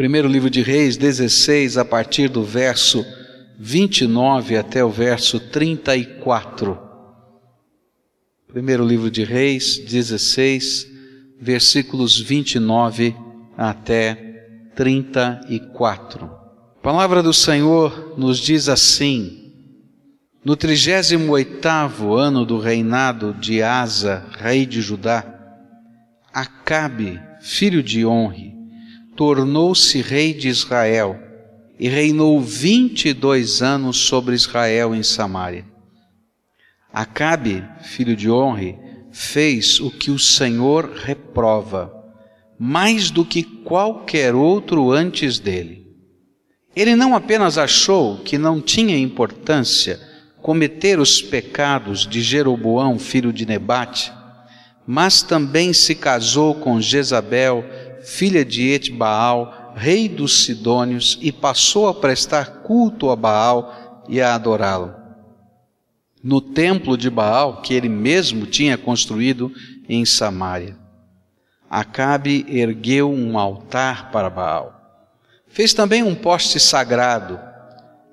[0.00, 3.04] Primeiro livro de Reis 16, a partir do verso
[3.58, 6.78] 29 até o verso 34.
[8.48, 10.86] Primeiro livro de Reis 16,
[11.38, 13.14] versículos 29
[13.58, 14.14] até
[14.74, 16.24] 34.
[16.24, 19.52] A palavra do Senhor nos diz assim:
[20.42, 25.26] No trigésimo oitavo ano do reinado de Asa, rei de Judá,
[26.32, 28.59] Acabe, filho de Honre,
[29.20, 31.14] tornou-se rei de Israel
[31.78, 35.66] e reinou vinte e dois anos sobre Israel em Samaria.
[36.90, 38.78] Acabe, filho de Honre,
[39.12, 41.92] fez o que o Senhor reprova,
[42.58, 45.86] mais do que qualquer outro antes dele.
[46.74, 50.00] Ele não apenas achou que não tinha importância
[50.40, 54.10] cometer os pecados de Jeroboão, filho de Nebate,
[54.86, 57.62] mas também se casou com Jezabel,
[58.02, 64.34] filha de Etbaal, rei dos Sidônios, e passou a prestar culto a Baal e a
[64.34, 65.00] adorá-lo
[66.22, 69.52] no templo de Baal que ele mesmo tinha construído
[69.88, 70.76] em Samaria.
[71.68, 74.76] Acabe ergueu um altar para Baal.
[75.48, 77.38] Fez também um poste sagrado,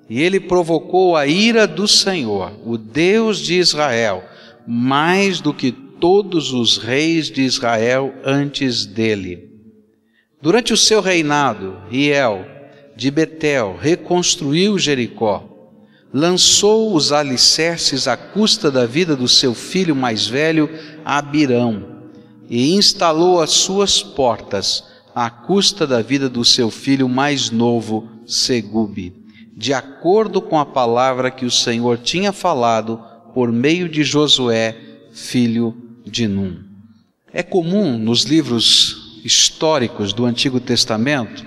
[0.09, 4.23] e ele provocou a ira do Senhor, o Deus de Israel,
[4.66, 9.56] mais do que todos os reis de Israel antes dele.
[10.41, 12.45] Durante o seu reinado, Riel
[12.95, 15.57] de Betel reconstruiu Jericó
[16.13, 20.69] lançou os alicerces à custa da vida do seu filho mais velho,
[21.03, 21.97] Abirão,
[22.49, 29.13] e instalou as suas portas à custa da vida do seu filho mais novo, Segube,
[29.55, 33.01] de acordo com a palavra que o Senhor tinha falado
[33.33, 34.75] por meio de Josué,
[35.11, 36.63] filho de Num.
[37.33, 41.45] É comum nos livros históricos do Antigo Testamento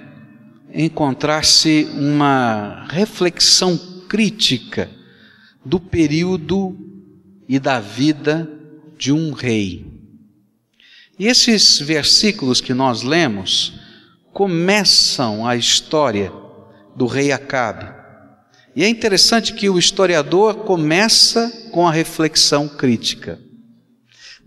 [0.71, 4.91] encontrar-se uma reflexão crítica
[5.65, 6.77] do período
[7.49, 8.47] e da vida
[8.99, 9.87] de um rei.
[11.19, 13.73] E esses versículos que nós lemos
[14.31, 16.31] começam a história
[16.95, 17.91] do rei Acabe.
[18.77, 23.41] E é interessante que o historiador começa com a reflexão crítica.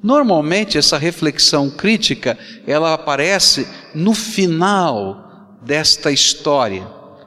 [0.03, 2.37] Normalmente essa reflexão crítica,
[2.67, 3.65] ela aparece
[3.95, 6.85] no final desta história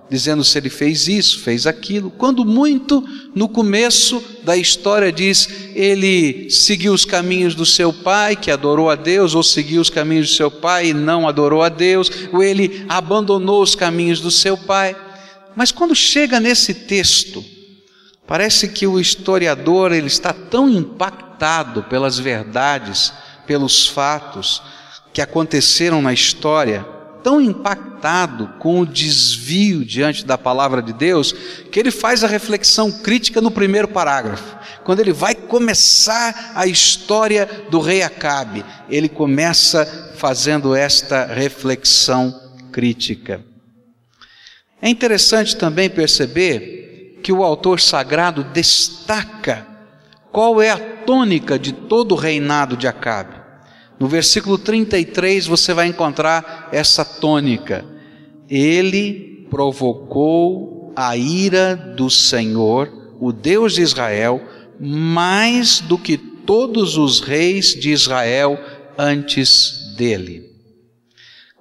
[0.08, 2.10] dizendo se ele fez isso, fez aquilo.
[2.10, 3.04] Quando muito,
[3.34, 8.94] no começo da história diz, ele seguiu os caminhos do seu pai, que adorou a
[8.94, 12.84] Deus, ou seguiu os caminhos do seu pai e não adorou a Deus, ou ele
[12.88, 14.94] abandonou os caminhos do seu pai.
[15.54, 17.44] Mas quando chega nesse texto,
[18.26, 21.25] parece que o historiador ele está tão impactado
[21.84, 23.12] pelas verdades,
[23.46, 24.62] pelos fatos
[25.12, 26.86] que aconteceram na história,
[27.22, 31.32] tão impactado com o desvio diante da palavra de Deus,
[31.72, 34.56] que ele faz a reflexão crítica no primeiro parágrafo.
[34.84, 42.32] Quando ele vai começar a história do rei Acabe, ele começa fazendo esta reflexão
[42.70, 43.44] crítica.
[44.80, 49.66] É interessante também perceber que o autor sagrado destaca
[50.36, 53.36] qual é a tônica de todo o reinado de Acabe.
[53.98, 57.86] No versículo 33 você vai encontrar essa tônica.
[58.46, 64.46] Ele provocou a ira do Senhor, o Deus de Israel,
[64.78, 68.60] mais do que todos os reis de Israel
[68.98, 70.50] antes dele.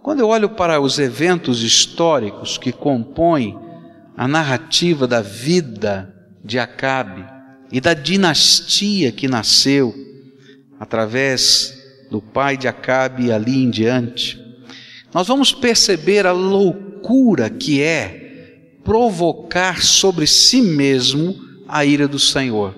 [0.04, 3.58] Quando eu olho para os eventos históricos que compõem
[4.18, 6.14] a narrativa da vida
[6.44, 7.35] de Acabe
[7.72, 9.94] e da dinastia que nasceu
[10.80, 11.74] através
[12.10, 14.40] do pai de Acabe ali em diante,
[15.14, 18.26] nós vamos perceber a loucura que é
[18.84, 21.36] provocar sobre si mesmo
[21.68, 22.76] a ira do Senhor.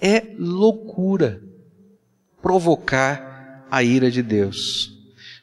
[0.00, 1.42] É loucura
[2.40, 4.92] provocar a ira de Deus.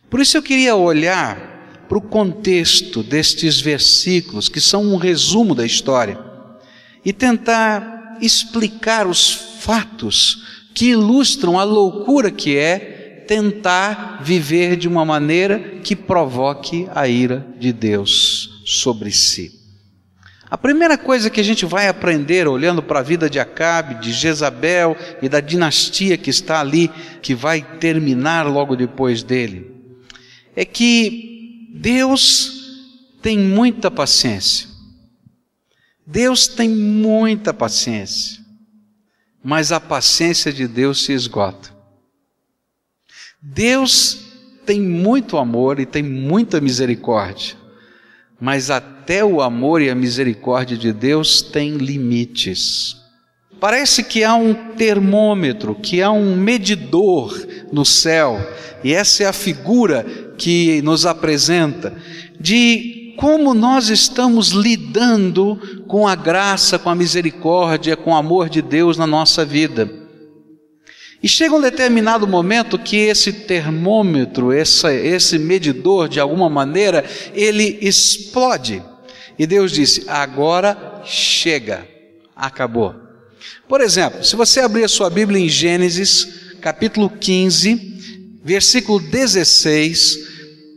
[0.10, 5.66] Por isso eu queria olhar para o contexto destes versículos, que são um resumo da
[5.66, 6.18] história,
[7.04, 15.06] e tentar explicar os fatos que ilustram a loucura que é tentar viver de uma
[15.06, 19.64] maneira que provoque a ira de Deus sobre si.
[20.50, 24.12] A primeira coisa que a gente vai aprender olhando para a vida de Acabe, de
[24.12, 26.92] Jezabel e da dinastia que está ali,
[27.24, 29.72] que vai terminar logo depois dele,
[30.56, 32.52] é que Deus
[33.20, 34.73] tem muita paciência.
[36.06, 38.44] Deus tem muita paciência
[39.44, 41.70] mas a paciência de Deus se esgota.
[43.42, 44.20] Deus
[44.66, 47.56] tem muito amor e tem muita misericórdia.
[48.40, 52.96] Mas até o amor e a misericórdia de Deus têm limites.
[53.60, 57.34] Parece que há um termômetro, que há um medidor
[57.72, 58.38] no céu,
[58.84, 61.96] e essa é a figura que nos apresenta
[62.40, 68.62] de como nós estamos lidando com a graça, com a misericórdia, com o amor de
[68.62, 69.90] Deus na nossa vida.
[71.22, 77.78] E chega um determinado momento que esse termômetro, essa, esse medidor, de alguma maneira, ele
[77.82, 78.84] explode.
[79.40, 81.88] E Deus disse: agora chega,
[82.36, 82.94] acabou.
[83.70, 90.20] Por exemplo, se você abrir a sua Bíblia em Gênesis, capítulo 15, versículo 16,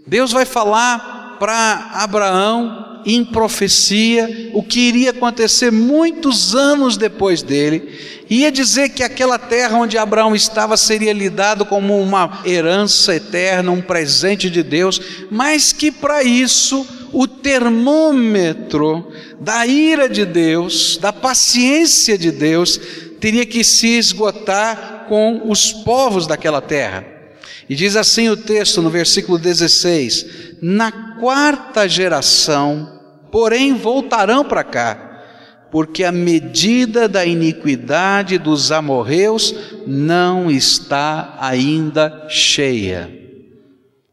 [0.07, 7.89] Deus vai falar para Abraão em profecia o que iria acontecer muitos anos depois dele.
[8.29, 13.71] Ia dizer que aquela terra onde Abraão estava seria lhe dado como uma herança eterna,
[13.71, 15.01] um presente de Deus,
[15.31, 22.81] mas que para isso o termômetro da ira de Deus, da paciência de Deus,
[23.21, 27.16] teria que se esgotar com os povos daquela terra.
[27.69, 30.27] E diz assim o texto no versículo 16:
[30.63, 35.23] Na quarta geração, porém voltarão para cá,
[35.71, 39.55] porque a medida da iniquidade dos amorreus
[39.87, 43.11] não está ainda cheia.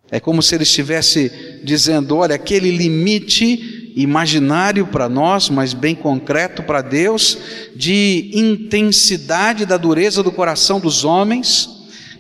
[0.10, 6.64] É como se ele estivesse dizendo: olha, aquele limite imaginário para nós, mas bem concreto
[6.64, 7.38] para Deus,
[7.76, 11.70] de intensidade da dureza do coração dos homens,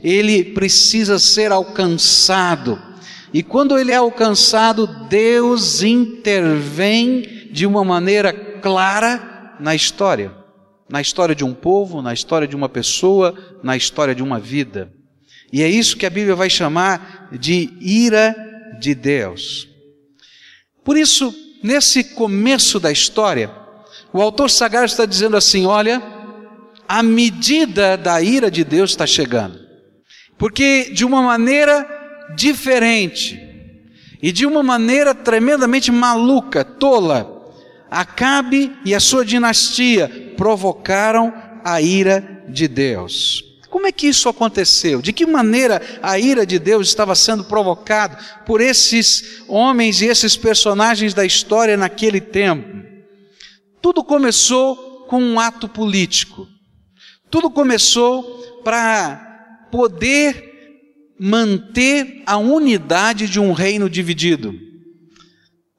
[0.04, 2.94] ele precisa ser alcançado
[3.34, 10.32] e quando ele é alcançado, Deus intervém de uma maneira clara na história,
[10.88, 13.34] na história de um povo, na história de uma pessoa,
[13.64, 14.94] na história de uma vida.
[15.52, 18.36] E é isso que a Bíblia vai chamar de ira
[18.80, 19.68] de Deus.
[20.84, 21.34] Por isso,
[21.64, 23.50] nesse começo da história,
[24.12, 26.04] o autor sagrado está dizendo assim: olha,
[26.88, 29.63] a medida da ira de Deus está chegando.
[30.38, 31.88] Porque de uma maneira
[32.36, 33.40] diferente
[34.22, 37.34] e de uma maneira tremendamente maluca, tola,
[37.94, 41.32] Acabe e a sua dinastia provocaram
[41.64, 43.44] a ira de Deus.
[43.70, 45.00] Como é que isso aconteceu?
[45.00, 50.36] De que maneira a ira de Deus estava sendo provocada por esses homens e esses
[50.36, 52.84] personagens da história naquele tempo?
[53.80, 56.48] Tudo começou com um ato político.
[57.30, 58.24] Tudo começou
[58.64, 59.33] para
[59.74, 64.54] poder manter a unidade de um reino dividido.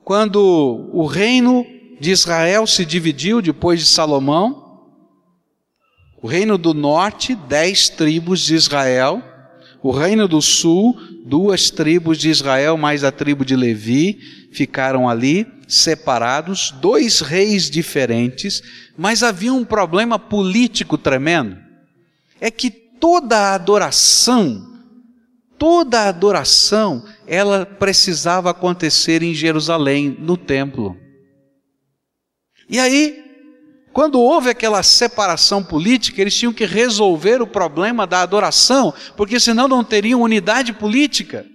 [0.02, 1.64] Quando o reino
[2.00, 4.82] de Israel se dividiu depois de Salomão,
[6.20, 9.22] o reino do norte, dez tribos de Israel,
[9.80, 14.18] o reino do sul, duas tribos de Israel mais a tribo de Levi,
[14.50, 18.60] ficaram ali separados, dois reis diferentes,
[18.98, 21.56] mas havia um problema político tremendo.
[22.40, 24.74] É que toda a adoração
[25.58, 30.96] toda a adoração, ela precisava acontecer em Jerusalém, no templo.
[32.68, 33.22] E aí,
[33.92, 39.68] quando houve aquela separação política, eles tinham que resolver o problema da adoração, porque senão
[39.68, 41.46] não teriam unidade política.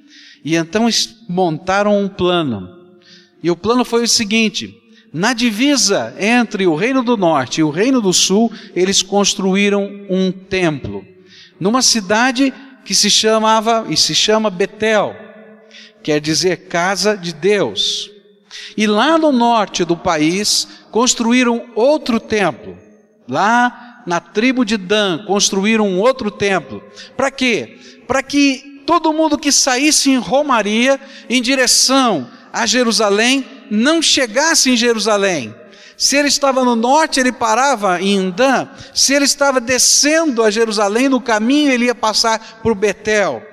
[0.43, 0.87] E então
[1.27, 2.67] montaram um plano.
[3.43, 4.73] E o plano foi o seguinte:
[5.13, 10.31] na divisa entre o Reino do Norte e o Reino do Sul, eles construíram um
[10.31, 11.05] templo.
[11.59, 12.53] Numa cidade
[12.85, 15.15] que se chamava e se chama Betel,
[16.01, 18.09] quer dizer casa de Deus.
[18.75, 22.77] E lá no norte do país construíram outro templo.
[23.27, 26.83] Lá na tribo de Dan construíram um outro templo.
[27.15, 27.77] Para quê?
[28.07, 30.99] Para que todo mundo que saísse em romaria
[31.29, 35.53] em direção a Jerusalém não chegasse em Jerusalém,
[35.99, 38.69] se ele estava no norte, ele parava em Indã.
[38.95, 43.43] Se ele estava descendo a Jerusalém, no caminho ele ia passar por Betel.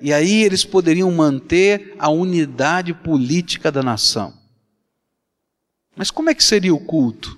[0.00, 4.32] E aí eles poderiam manter a unidade política da nação.
[5.96, 7.36] Mas como é que seria o culto?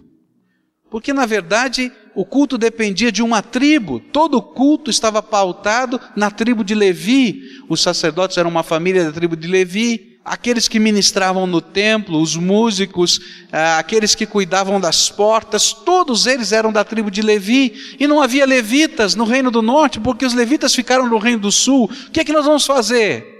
[0.90, 6.30] Porque na verdade o culto dependia de uma tribo, todo o culto estava pautado na
[6.30, 7.40] tribo de Levi.
[7.66, 12.36] Os sacerdotes eram uma família da tribo de Levi, aqueles que ministravam no templo, os
[12.36, 18.06] músicos, ah, aqueles que cuidavam das portas, todos eles eram da tribo de Levi, e
[18.06, 21.90] não havia levitas no reino do norte, porque os levitas ficaram no reino do sul.
[22.06, 23.38] O que é que nós vamos fazer?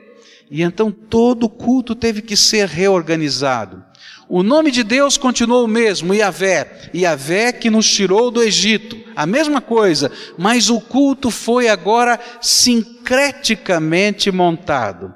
[0.50, 3.84] E então todo o culto teve que ser reorganizado.
[4.28, 9.26] O nome de Deus continuou o mesmo, Yahvé, Yahvé que nos tirou do Egito, a
[9.26, 15.12] mesma coisa, mas o culto foi agora sincreticamente montado.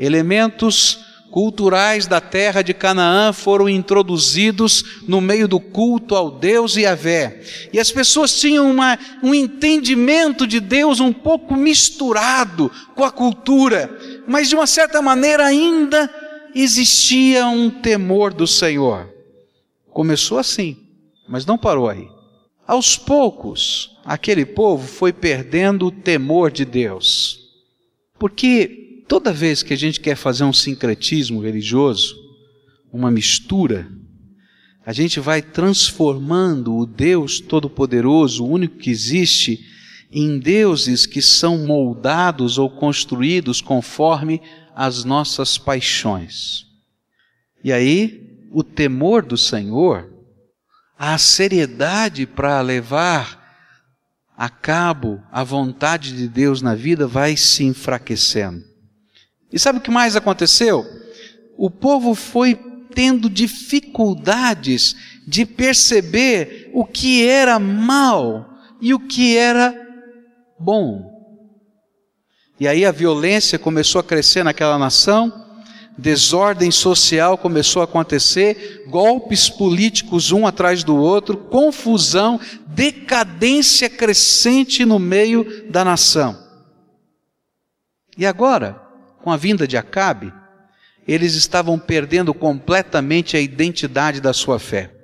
[0.00, 0.98] Elementos
[1.30, 7.42] culturais da terra de Canaã foram introduzidos no meio do culto ao Deus e Vé.
[7.70, 13.94] E as pessoas tinham uma, um entendimento de Deus um pouco misturado com a cultura,
[14.26, 16.10] mas de uma certa maneira ainda
[16.54, 19.08] existia um temor do Senhor.
[19.90, 20.78] Começou assim,
[21.28, 22.08] mas não parou aí.
[22.66, 27.38] Aos poucos, aquele povo foi perdendo o temor de Deus.
[28.18, 32.14] Porque Toda vez que a gente quer fazer um sincretismo religioso,
[32.92, 33.90] uma mistura,
[34.86, 39.66] a gente vai transformando o Deus Todo-Poderoso, o único que existe,
[40.12, 44.40] em deuses que são moldados ou construídos conforme
[44.76, 46.66] as nossas paixões.
[47.64, 50.08] E aí, o temor do Senhor,
[50.96, 53.40] a seriedade para levar
[54.36, 58.69] a cabo a vontade de Deus na vida vai se enfraquecendo.
[59.52, 60.86] E sabe o que mais aconteceu?
[61.56, 62.54] O povo foi
[62.94, 69.74] tendo dificuldades de perceber o que era mal e o que era
[70.58, 71.10] bom.
[72.58, 75.32] E aí a violência começou a crescer naquela nação,
[75.96, 84.98] desordem social começou a acontecer, golpes políticos um atrás do outro, confusão, decadência crescente no
[84.98, 86.38] meio da nação.
[88.16, 88.89] E agora?
[89.22, 90.32] Com a vinda de Acabe,
[91.06, 94.94] eles estavam perdendo completamente a identidade da sua fé.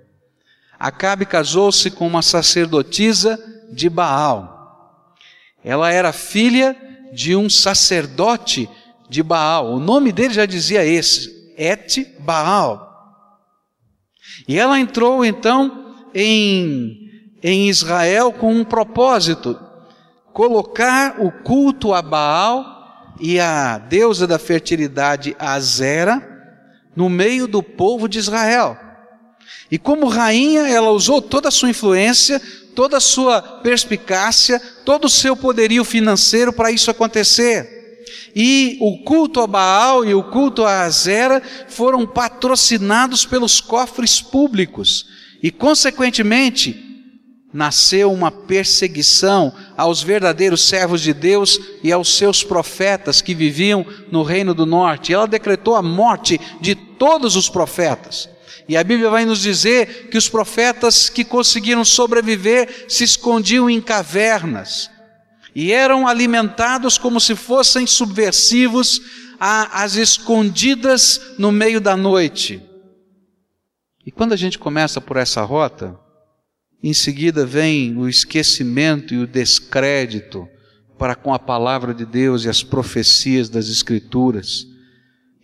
[0.78, 3.38] Acabe casou-se com uma sacerdotisa
[3.73, 5.16] de Baal.
[5.64, 6.76] Ela era filha
[7.12, 8.68] de um sacerdote
[9.08, 9.73] de Baal.
[9.73, 12.87] O nome dele já dizia esse, Et Baal.
[14.46, 17.11] E ela entrou então em,
[17.42, 19.58] em Israel com um propósito:
[20.32, 22.75] colocar o culto a Baal
[23.20, 26.37] e a deusa da fertilidade Azera
[26.94, 28.78] no meio do povo de Israel.
[29.70, 32.40] E como rainha, ela usou toda a sua influência,
[32.75, 38.04] toda a sua perspicácia, todo o seu poderio financeiro para isso acontecer.
[38.35, 45.06] E o culto a Baal e o culto a Azera foram patrocinados pelos cofres públicos.
[45.42, 46.85] E, consequentemente,
[47.56, 54.22] nasceu uma perseguição aos verdadeiros servos de Deus e aos seus profetas que viviam no
[54.22, 55.14] reino do norte.
[55.14, 58.28] Ela decretou a morte de todos os profetas.
[58.68, 63.80] E a Bíblia vai nos dizer que os profetas que conseguiram sobreviver se escondiam em
[63.80, 64.90] cavernas
[65.54, 69.00] e eram alimentados como se fossem subversivos
[69.40, 72.62] às escondidas no meio da noite.
[74.04, 75.98] E quando a gente começa por essa rota,
[76.88, 80.48] em seguida vem o esquecimento e o descrédito
[80.96, 84.68] para com a palavra de Deus e as profecias das Escrituras.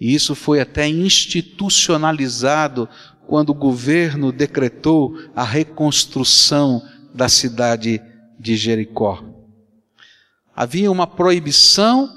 [0.01, 2.89] E isso foi até institucionalizado
[3.27, 6.81] quando o governo decretou a reconstrução
[7.13, 8.01] da cidade
[8.39, 9.25] de Jericó.
[10.55, 12.09] Havia uma proibição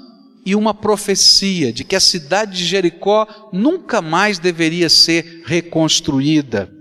[0.44, 6.72] e uma profecia de que a cidade de Jericó nunca mais deveria ser reconstruída.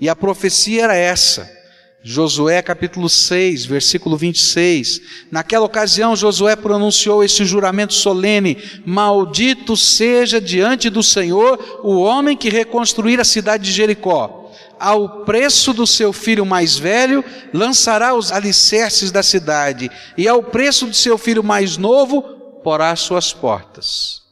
[0.00, 1.61] E a profecia era essa:
[2.04, 5.00] Josué capítulo 6, versículo 26.
[5.30, 12.50] Naquela ocasião, Josué pronunciou este juramento solene: Maldito seja diante do Senhor o homem que
[12.50, 14.50] reconstruir a cidade de Jericó.
[14.80, 20.86] Ao preço do seu filho mais velho, lançará os alicerces da cidade, e ao preço
[20.88, 22.22] do seu filho mais novo,
[22.64, 24.22] porá suas portas.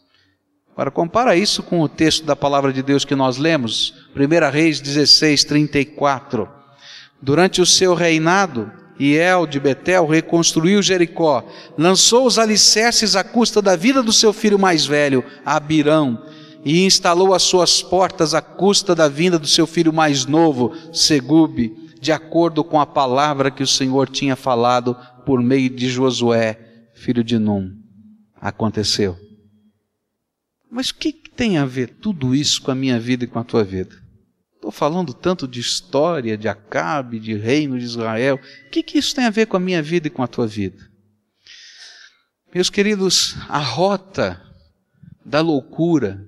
[0.72, 4.80] Agora, compara isso com o texto da palavra de Deus que nós lemos, 1 Reis
[4.80, 6.59] 16, 34.
[7.22, 11.46] Durante o seu reinado, Iel de Betel reconstruiu Jericó,
[11.76, 16.22] lançou os alicerces à custa da vida do seu filho mais velho, Abirão,
[16.64, 21.74] e instalou as suas portas à custa da vinda do seu filho mais novo, Segube,
[22.00, 26.58] de acordo com a palavra que o Senhor tinha falado por meio de Josué,
[26.94, 27.70] filho de Num.
[28.40, 29.16] Aconteceu.
[30.70, 33.44] Mas o que tem a ver tudo isso com a minha vida e com a
[33.44, 33.96] tua vida?
[34.70, 38.38] Estou falando tanto de história, de Acabe, de reino de Israel.
[38.66, 40.46] O que, que isso tem a ver com a minha vida e com a tua
[40.46, 40.88] vida?
[42.54, 44.40] Meus queridos, a rota
[45.26, 46.24] da loucura,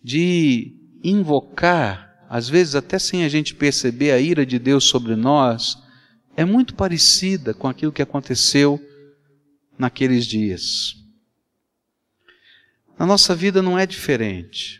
[0.00, 5.76] de invocar, às vezes até sem a gente perceber a ira de Deus sobre nós,
[6.36, 8.80] é muito parecida com aquilo que aconteceu
[9.76, 10.94] naqueles dias.
[12.96, 14.79] Na nossa vida não é diferente.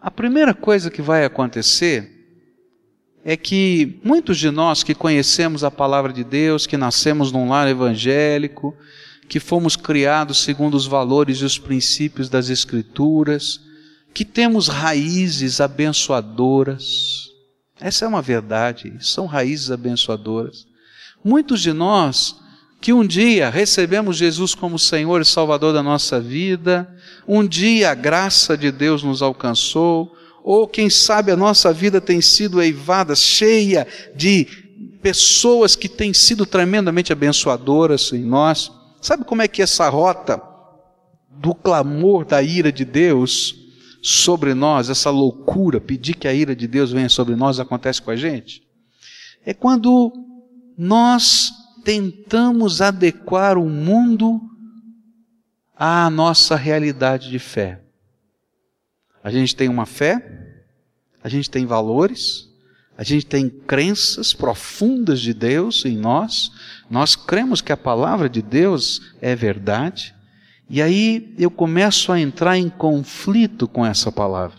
[0.00, 2.18] A primeira coisa que vai acontecer
[3.24, 7.68] é que muitos de nós que conhecemos a palavra de Deus, que nascemos num lar
[7.68, 8.76] evangélico,
[9.28, 13.60] que fomos criados segundo os valores e os princípios das Escrituras,
[14.14, 17.28] que temos raízes abençoadoras.
[17.80, 20.66] Essa é uma verdade, são raízes abençoadoras.
[21.24, 22.36] Muitos de nós
[22.80, 26.88] que um dia recebemos Jesus como Senhor e Salvador da nossa vida,
[27.26, 32.20] um dia a graça de Deus nos alcançou, ou quem sabe a nossa vida tem
[32.20, 34.46] sido eivada, cheia de
[35.02, 38.70] pessoas que têm sido tremendamente abençoadoras em nós.
[39.00, 40.40] Sabe como é que essa rota
[41.30, 43.54] do clamor da ira de Deus
[44.02, 48.10] sobre nós, essa loucura, pedir que a ira de Deus venha sobre nós, acontece com
[48.10, 48.62] a gente?
[49.44, 50.12] É quando
[50.76, 51.50] nós
[51.84, 54.40] tentamos adequar o mundo
[55.76, 57.80] à nossa realidade de fé.
[59.22, 60.64] A gente tem uma fé,
[61.22, 62.48] a gente tem valores,
[62.96, 66.50] a gente tem crenças profundas de Deus em nós,
[66.90, 70.14] nós cremos que a palavra de Deus é verdade,
[70.68, 74.58] e aí eu começo a entrar em conflito com essa palavra.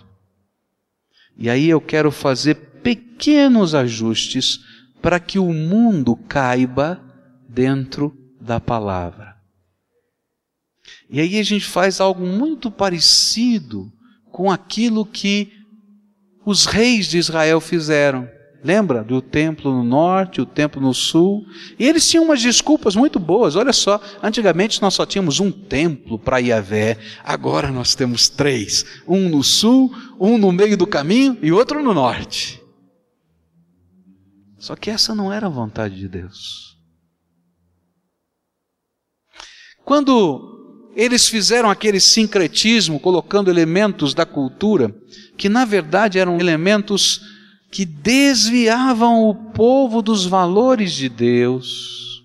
[1.38, 4.59] E aí eu quero fazer pequenos ajustes
[5.01, 7.08] para que o mundo caiba
[7.49, 9.35] dentro da palavra.
[11.09, 13.91] E aí a gente faz algo muito parecido
[14.31, 15.51] com aquilo que
[16.45, 18.29] os reis de Israel fizeram.
[18.63, 21.45] Lembra do templo no norte, o templo no sul?
[21.79, 23.55] E eles tinham umas desculpas muito boas.
[23.55, 29.29] Olha só, antigamente nós só tínhamos um templo para Yahvé, agora nós temos três: um
[29.29, 32.61] no sul, um no meio do caminho e outro no norte.
[34.57, 36.78] Só que essa não era a vontade de Deus.
[39.89, 44.96] Quando eles fizeram aquele sincretismo, colocando elementos da cultura,
[45.36, 47.22] que na verdade eram elementos
[47.72, 52.24] que desviavam o povo dos valores de Deus,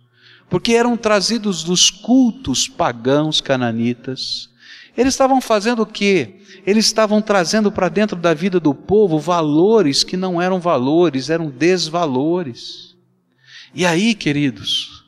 [0.51, 4.51] porque eram trazidos dos cultos pagãos cananitas.
[4.95, 6.43] Eles estavam fazendo o quê?
[6.67, 11.49] Eles estavam trazendo para dentro da vida do povo valores que não eram valores, eram
[11.49, 12.95] desvalores.
[13.75, 15.03] E aí, queridos,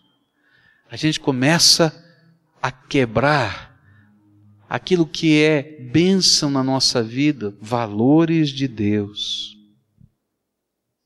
[0.91, 2.06] a gente começa
[2.67, 3.79] a quebrar
[4.69, 9.57] aquilo que é bênção na nossa vida, valores de Deus.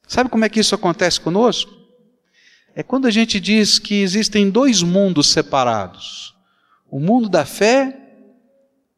[0.08, 1.70] Sabe como é que isso acontece conosco?
[2.74, 6.34] É quando a gente diz que existem dois mundos separados:
[6.90, 7.94] o mundo da fé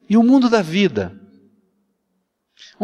[0.09, 1.20] e o mundo da vida.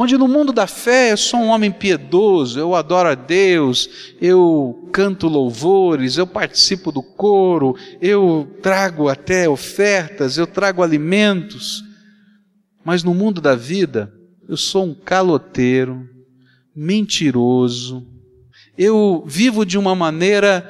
[0.01, 4.89] Onde no mundo da fé eu sou um homem piedoso, eu adoro a Deus, eu
[4.93, 11.83] canto louvores, eu participo do coro, eu trago até ofertas, eu trago alimentos.
[12.85, 14.15] Mas no mundo da vida,
[14.49, 16.09] eu sou um caloteiro,
[16.77, 18.07] mentiroso,
[18.79, 20.65] eu vivo de uma maneira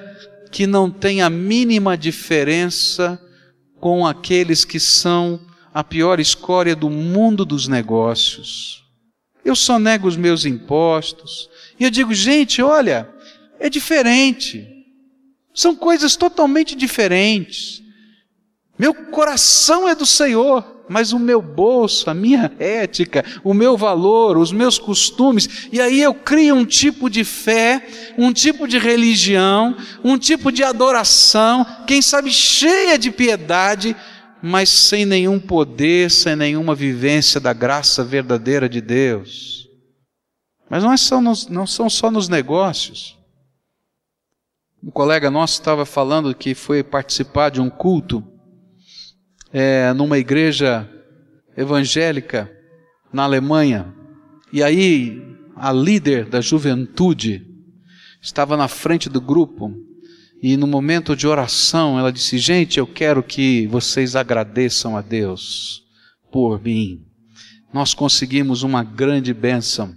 [0.50, 3.20] que não tem a mínima diferença
[3.78, 5.38] com aqueles que são
[5.74, 8.87] a pior escória do mundo dos negócios
[9.44, 11.48] eu só nego os meus impostos.
[11.78, 13.08] E eu digo, gente, olha,
[13.58, 14.66] é diferente.
[15.54, 17.82] São coisas totalmente diferentes.
[18.78, 24.38] Meu coração é do Senhor, mas o meu bolso, a minha ética, o meu valor,
[24.38, 29.76] os meus costumes, e aí eu crio um tipo de fé, um tipo de religião,
[30.02, 33.94] um tipo de adoração, quem sabe cheia de piedade,
[34.42, 39.68] mas sem nenhum poder, sem nenhuma vivência da graça verdadeira de Deus.
[40.70, 43.18] Mas não, é só nos, não são só nos negócios.
[44.82, 48.22] Um colega nosso estava falando que foi participar de um culto
[49.52, 50.88] é, numa igreja
[51.56, 52.50] evangélica
[53.12, 53.92] na Alemanha.
[54.52, 57.44] E aí a líder da juventude
[58.22, 59.87] estava na frente do grupo
[60.40, 65.82] e no momento de oração, ela disse: Gente, eu quero que vocês agradeçam a Deus
[66.30, 67.04] por mim.
[67.72, 69.94] Nós conseguimos uma grande bênção.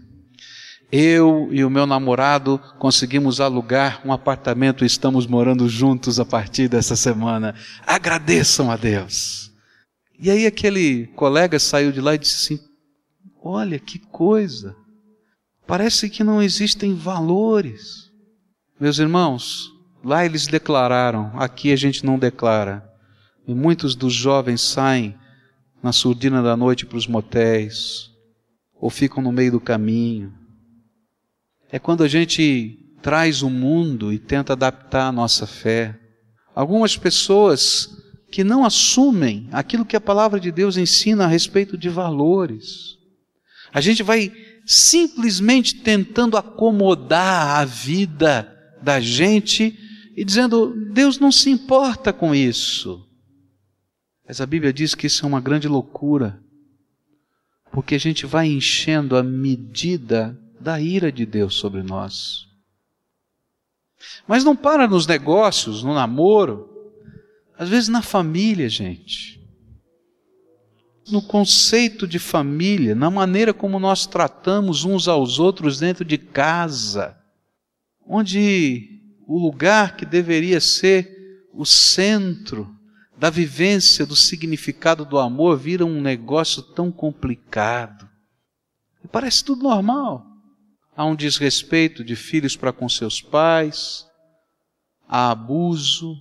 [0.91, 6.67] Eu e o meu namorado conseguimos alugar um apartamento e estamos morando juntos a partir
[6.67, 7.56] dessa semana.
[7.86, 9.51] Agradeçam a Deus.
[10.19, 12.63] E aí aquele colega saiu de lá e disse assim:
[13.41, 14.75] Olha que coisa.
[15.67, 18.12] Parece que não existem valores.
[18.80, 19.71] Meus irmãos,
[20.04, 22.84] Lá eles declararam, aqui a gente não declara.
[23.48, 25.16] E muitos dos jovens saem
[25.82, 28.10] na surdina da noite para os motéis,
[28.80, 30.34] ou ficam no meio do caminho.
[31.72, 35.98] É quando a gente traz o mundo e tenta adaptar a nossa fé.
[36.54, 37.90] Algumas pessoas
[38.32, 42.98] que não assumem aquilo que a palavra de Deus ensina a respeito de valores.
[43.74, 44.32] A gente vai
[44.66, 49.78] simplesmente tentando acomodar a vida da gente
[50.15, 53.08] e dizendo: Deus não se importa com isso.
[54.28, 56.41] Mas a Bíblia diz que isso é uma grande loucura,
[57.71, 62.47] porque a gente vai enchendo a medida da ira de Deus sobre nós.
[64.28, 66.69] Mas não para nos negócios, no namoro,
[67.58, 69.39] às vezes na família, gente.
[71.10, 77.17] No conceito de família, na maneira como nós tratamos uns aos outros dentro de casa,
[78.08, 79.01] onde
[79.34, 82.70] o lugar que deveria ser o centro
[83.17, 88.10] da vivência do significado do amor vira um negócio tão complicado.
[89.02, 90.26] E parece tudo normal.
[90.98, 94.06] Há um desrespeito de filhos para com seus pais,
[95.08, 96.13] há abuso.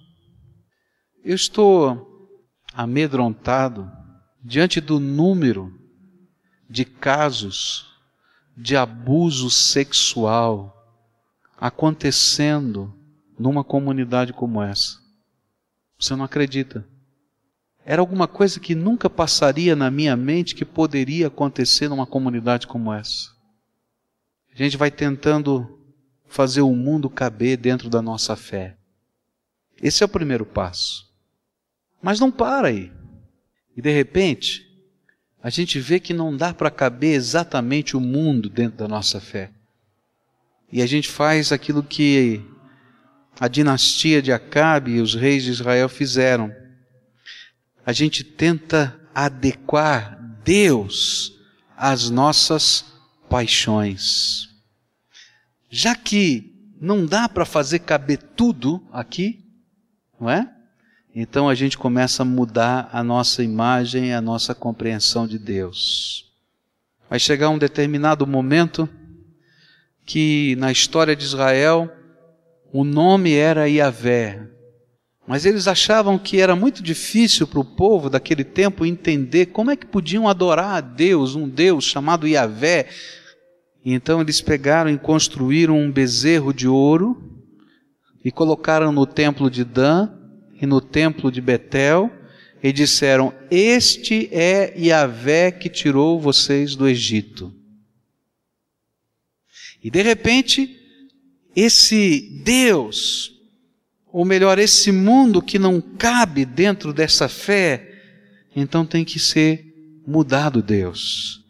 [1.25, 2.31] Eu estou
[2.73, 3.91] amedrontado
[4.41, 5.77] diante do número
[6.69, 7.91] de casos
[8.57, 10.77] de abuso sexual
[11.59, 13.00] acontecendo
[13.41, 14.99] numa comunidade como essa.
[15.99, 16.87] Você não acredita.
[17.87, 22.93] Era alguma coisa que nunca passaria na minha mente que poderia acontecer numa comunidade como
[22.93, 23.31] essa.
[24.53, 25.81] A gente vai tentando
[26.27, 28.77] fazer o mundo caber dentro da nossa fé.
[29.83, 31.11] Esse é o primeiro passo.
[32.03, 32.93] Mas não para aí.
[33.75, 34.67] E de repente,
[35.43, 39.51] a gente vê que não dá para caber exatamente o mundo dentro da nossa fé.
[40.71, 42.45] E a gente faz aquilo que
[43.41, 46.55] a dinastia de Acabe e os reis de Israel fizeram.
[47.87, 51.33] A gente tenta adequar Deus
[51.75, 52.85] às nossas
[53.31, 54.51] paixões.
[55.71, 59.43] Já que não dá para fazer caber tudo aqui,
[60.21, 60.47] não é?
[61.15, 66.31] Então a gente começa a mudar a nossa imagem, a nossa compreensão de Deus.
[67.09, 68.87] Vai chegar um determinado momento
[70.05, 71.91] que na história de Israel
[72.73, 74.49] o nome era Yahvé.
[75.27, 79.77] Mas eles achavam que era muito difícil para o povo daquele tempo entender como é
[79.77, 82.89] que podiam adorar a Deus, um Deus chamado Yahvé.
[83.85, 87.23] E então eles pegaram e construíram um bezerro de ouro
[88.25, 90.11] e colocaram no templo de Dan
[90.61, 92.11] e no templo de Betel
[92.63, 97.55] e disseram: Este é Yahvé que tirou vocês do Egito.
[99.83, 100.80] E de repente,
[101.55, 103.33] esse Deus,
[104.13, 107.91] ou melhor, esse mundo que não cabe dentro dessa fé,
[108.55, 109.67] então tem que ser
[110.07, 111.41] mudado Deus.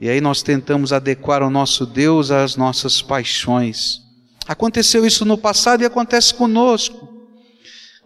[0.00, 4.00] E aí nós tentamos adequar o nosso Deus às nossas paixões.
[4.46, 7.08] Aconteceu isso no passado e acontece conosco.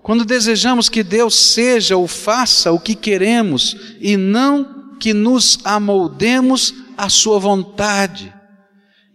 [0.02, 6.74] Quando desejamos que Deus seja ou faça o que queremos e não que nos amoldemos
[6.96, 8.32] à sua vontade.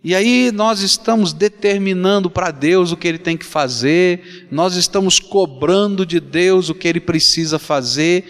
[0.01, 5.19] E aí nós estamos determinando para Deus o que ele tem que fazer, nós estamos
[5.19, 8.25] cobrando de Deus o que ele precisa fazer,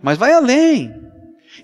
[0.00, 0.94] mas vai além.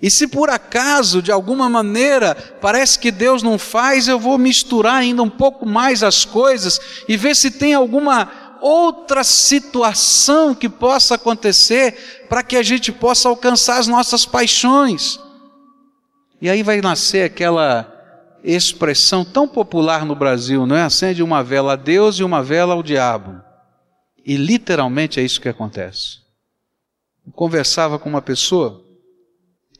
[0.01, 4.95] E se por acaso, de alguma maneira, parece que Deus não faz, eu vou misturar
[4.95, 11.15] ainda um pouco mais as coisas e ver se tem alguma outra situação que possa
[11.15, 15.19] acontecer para que a gente possa alcançar as nossas paixões.
[16.41, 18.00] E aí vai nascer aquela
[18.43, 20.83] expressão tão popular no Brasil, não é?
[20.83, 23.41] Acende uma vela a Deus e uma vela ao diabo.
[24.25, 26.19] E literalmente é isso que acontece.
[27.25, 28.83] Eu conversava com uma pessoa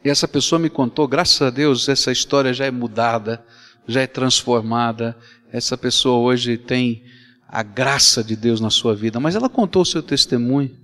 [0.04, 3.44] e essa pessoa me contou, graças a Deus, essa história já é mudada,
[3.88, 5.16] já é transformada.
[5.52, 7.04] Essa pessoa hoje tem
[7.48, 10.76] a graça de Deus na sua vida, mas ela contou o seu testemunho.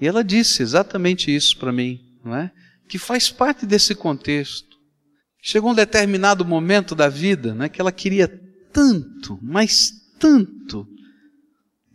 [0.00, 2.50] E ela disse exatamente isso para mim, não é?
[2.88, 4.75] Que faz parte desse contexto.
[5.48, 8.26] Chegou um determinado momento da vida né, que ela queria
[8.72, 10.84] tanto, mas tanto,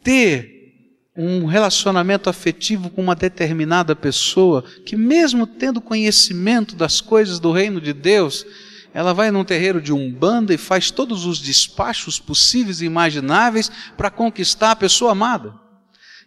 [0.02, 0.72] ter
[1.18, 7.82] um relacionamento afetivo com uma determinada pessoa, que mesmo tendo conhecimento das coisas do reino
[7.82, 8.46] de Deus,
[8.94, 14.10] ela vai num terreiro de umbanda e faz todos os despachos possíveis e imagináveis para
[14.10, 15.54] conquistar a pessoa amada.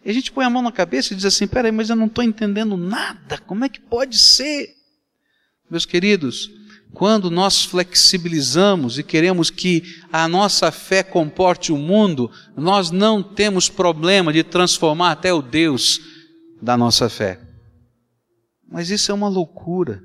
[0.04, 2.04] E a gente põe a mão na cabeça e diz assim: peraí, mas eu não
[2.04, 4.74] estou entendendo nada, como é que pode ser?
[5.70, 6.50] Meus queridos,
[6.94, 13.68] quando nós flexibilizamos e queremos que a nossa fé comporte o mundo, nós não temos
[13.68, 16.00] problema de transformar até o Deus
[16.62, 17.40] da nossa fé.
[18.70, 20.02] Mas isso é uma loucura.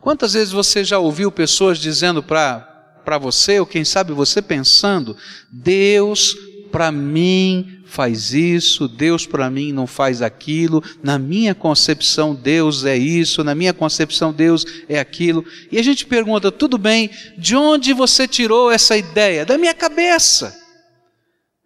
[0.00, 5.16] Quantas vezes você já ouviu pessoas dizendo para você, ou quem sabe você pensando,
[5.50, 6.34] Deus
[6.70, 12.96] para mim faz isso, Deus para mim não faz aquilo, na minha concepção Deus é
[12.96, 15.44] isso, na minha concepção Deus é aquilo.
[15.72, 19.44] E a gente pergunta, tudo bem, de onde você tirou essa ideia?
[19.44, 20.56] Da minha cabeça.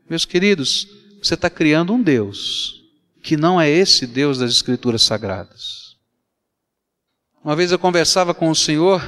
[0.09, 0.87] Meus queridos,
[1.23, 2.83] você está criando um Deus
[3.23, 5.97] que não é esse Deus das Escrituras Sagradas.
[7.43, 9.03] Uma vez eu conversava com o Senhor,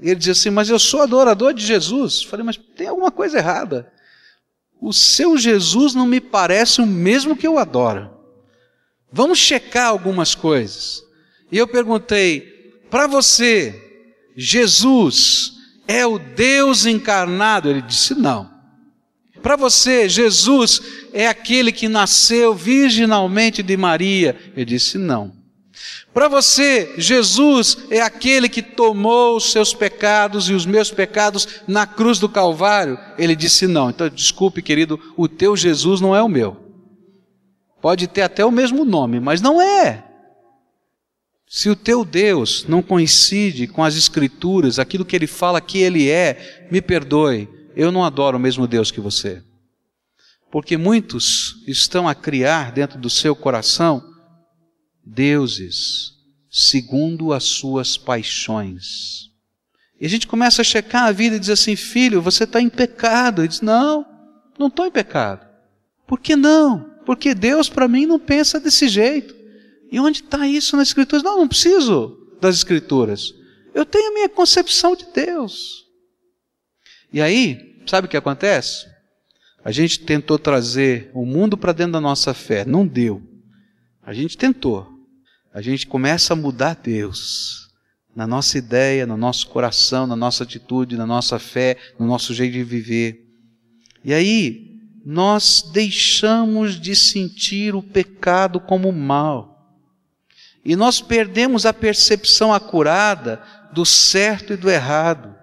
[0.00, 2.22] ele dizia assim: Mas eu sou adorador de Jesus.
[2.22, 3.91] Eu falei, mas tem alguma coisa errada.
[4.82, 8.10] O seu Jesus não me parece o mesmo que eu adoro.
[9.12, 11.04] Vamos checar algumas coisas.
[11.52, 12.40] E eu perguntei:
[12.90, 13.80] para você,
[14.36, 15.52] Jesus
[15.86, 17.70] é o Deus encarnado?
[17.70, 18.50] Ele disse: não.
[19.40, 24.36] Para você, Jesus é aquele que nasceu virginalmente de Maria?
[24.56, 25.41] Ele disse: não.
[26.12, 31.86] Para você, Jesus é aquele que tomou os seus pecados e os meus pecados na
[31.86, 32.98] cruz do Calvário?
[33.16, 33.88] Ele disse: não.
[33.88, 36.56] Então, desculpe, querido, o teu Jesus não é o meu.
[37.80, 40.04] Pode ter até o mesmo nome, mas não é.
[41.48, 46.10] Se o teu Deus não coincide com as Escrituras, aquilo que ele fala que ele
[46.10, 49.42] é, me perdoe, eu não adoro o mesmo Deus que você.
[50.50, 54.11] Porque muitos estão a criar dentro do seu coração
[55.04, 56.12] deuses
[56.50, 59.30] segundo as suas paixões.
[60.00, 62.68] E a gente começa a checar a vida e diz assim: filho, você está em
[62.68, 63.40] pecado.
[63.40, 64.04] Ele diz: não,
[64.58, 65.46] não estou em pecado.
[66.06, 66.90] Por que não?
[67.06, 69.34] Porque Deus para mim não pensa desse jeito.
[69.90, 71.22] E onde está isso nas Escrituras?
[71.22, 73.34] Não, não preciso das Escrituras.
[73.74, 75.86] Eu tenho a minha concepção de Deus.
[77.12, 78.86] E aí, sabe o que acontece?
[79.64, 83.22] A gente tentou trazer o mundo para dentro da nossa fé, não deu.
[84.02, 84.91] A gente tentou.
[85.54, 87.68] A gente começa a mudar Deus
[88.14, 92.52] na nossa ideia, no nosso coração, na nossa atitude, na nossa fé, no nosso jeito
[92.52, 93.26] de viver.
[94.04, 99.78] E aí, nós deixamos de sentir o pecado como mal.
[100.64, 105.34] E nós perdemos a percepção acurada do certo e do errado.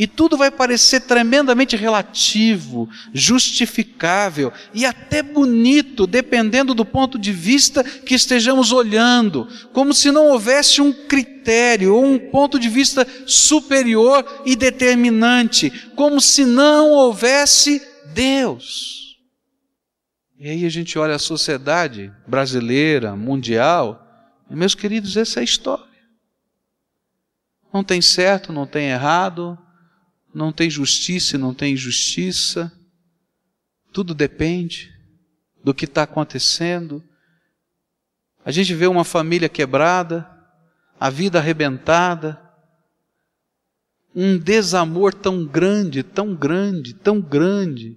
[0.00, 7.84] E tudo vai parecer tremendamente relativo, justificável e até bonito, dependendo do ponto de vista
[7.84, 14.24] que estejamos olhando, como se não houvesse um critério ou um ponto de vista superior
[14.46, 19.18] e determinante, como se não houvesse Deus.
[20.38, 24.02] E aí a gente olha a sociedade brasileira, mundial,
[24.48, 25.84] e meus queridos, essa é a história.
[27.70, 29.58] Não tem certo, não tem errado,
[30.32, 32.72] não tem justiça e não tem injustiça.
[33.92, 34.92] Tudo depende
[35.62, 37.02] do que está acontecendo.
[38.44, 40.28] A gente vê uma família quebrada,
[40.98, 42.40] a vida arrebentada,
[44.14, 47.96] um desamor tão grande, tão grande, tão grande,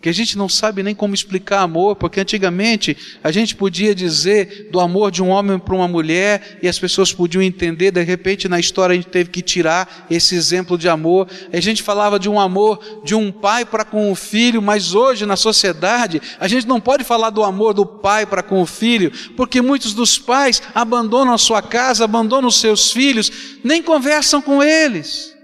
[0.00, 4.68] que a gente não sabe nem como explicar amor, porque antigamente a gente podia dizer
[4.70, 8.48] do amor de um homem para uma mulher e as pessoas podiam entender, de repente
[8.48, 11.28] na história a gente teve que tirar esse exemplo de amor.
[11.52, 15.24] A gente falava de um amor de um pai para com o filho, mas hoje
[15.24, 19.10] na sociedade a gente não pode falar do amor do pai para com o filho,
[19.36, 23.32] porque muitos dos pais abandonam a sua casa, abandonam os seus filhos,
[23.64, 25.35] nem conversam com eles.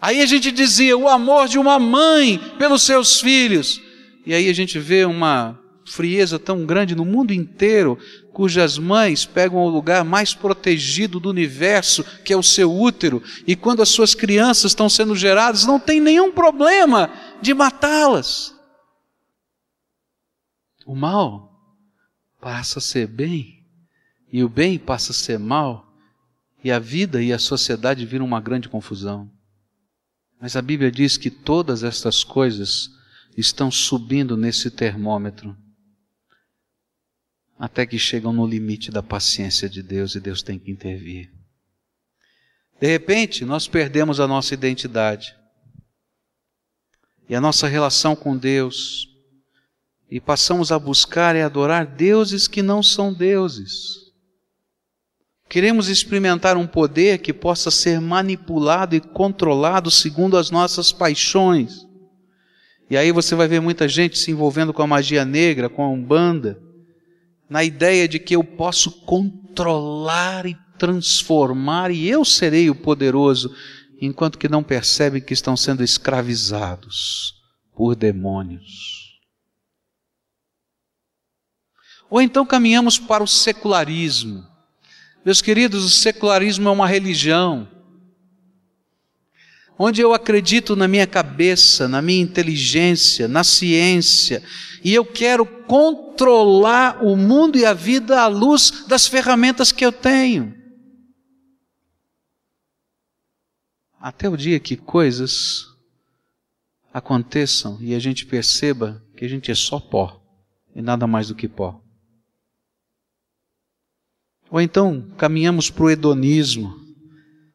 [0.00, 3.80] Aí a gente dizia o amor de uma mãe pelos seus filhos.
[4.24, 7.98] E aí a gente vê uma frieza tão grande no mundo inteiro,
[8.32, 13.56] cujas mães pegam o lugar mais protegido do universo, que é o seu útero, e
[13.56, 17.10] quando as suas crianças estão sendo geradas, não tem nenhum problema
[17.42, 18.54] de matá-las.
[20.86, 21.50] O mal
[22.40, 23.64] passa a ser bem,
[24.32, 25.92] e o bem passa a ser mal,
[26.62, 29.30] e a vida e a sociedade viram uma grande confusão.
[30.40, 32.90] Mas a Bíblia diz que todas estas coisas
[33.36, 35.56] estão subindo nesse termômetro
[37.58, 41.30] até que chegam no limite da paciência de Deus e Deus tem que intervir.
[42.80, 45.36] De repente, nós perdemos a nossa identidade
[47.28, 49.10] e a nossa relação com Deus
[50.10, 53.99] e passamos a buscar e adorar deuses que não são deuses.
[55.50, 61.84] Queremos experimentar um poder que possa ser manipulado e controlado segundo as nossas paixões.
[62.88, 65.88] E aí você vai ver muita gente se envolvendo com a magia negra, com a
[65.88, 66.62] umbanda,
[67.48, 73.52] na ideia de que eu posso controlar e transformar e eu serei o poderoso,
[74.00, 77.34] enquanto que não percebem que estão sendo escravizados
[77.74, 79.18] por demônios.
[82.08, 84.48] Ou então caminhamos para o secularismo
[85.24, 87.68] meus queridos, o secularismo é uma religião
[89.82, 94.42] onde eu acredito na minha cabeça, na minha inteligência, na ciência,
[94.84, 99.90] e eu quero controlar o mundo e a vida à luz das ferramentas que eu
[99.90, 100.54] tenho.
[103.98, 105.66] Até o dia que coisas
[106.92, 110.22] aconteçam e a gente perceba que a gente é só pó
[110.76, 111.82] e nada mais do que pó.
[114.50, 116.74] Ou então caminhamos para o hedonismo,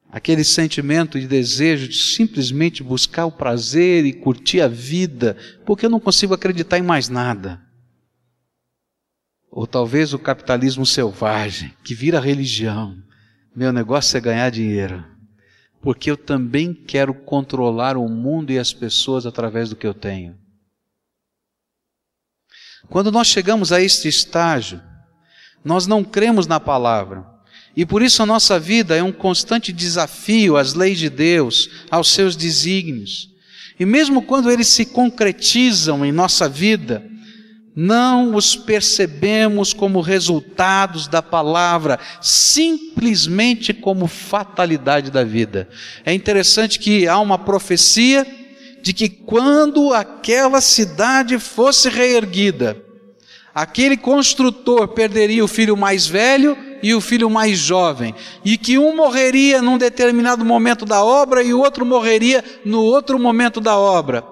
[0.10, 5.90] aquele sentimento de desejo de simplesmente buscar o prazer e curtir a vida, porque eu
[5.90, 7.62] não consigo acreditar em mais nada.
[9.52, 12.98] Ou talvez o capitalismo selvagem, que vira religião.
[13.54, 15.04] Meu negócio é ganhar dinheiro,
[15.82, 20.38] porque eu também quero controlar o mundo e as pessoas através do que eu tenho.
[22.88, 24.82] Quando nós chegamos a este estágio,
[25.66, 27.26] nós não cremos na palavra.
[27.76, 32.12] E por isso a nossa vida é um constante desafio às leis de Deus, aos
[32.12, 33.32] seus desígnios.
[33.78, 37.04] E mesmo quando eles se concretizam em nossa vida,
[37.76, 45.68] não os percebemos como resultados da palavra, simplesmente como fatalidade da vida.
[46.06, 48.26] É interessante que há uma profecia
[48.82, 52.85] de que quando aquela cidade fosse reerguida,
[53.56, 58.14] aquele construtor perderia o filho mais velho e o filho mais jovem,
[58.44, 63.18] e que um morreria num determinado momento da obra e o outro morreria no outro
[63.18, 64.28] momento da obra.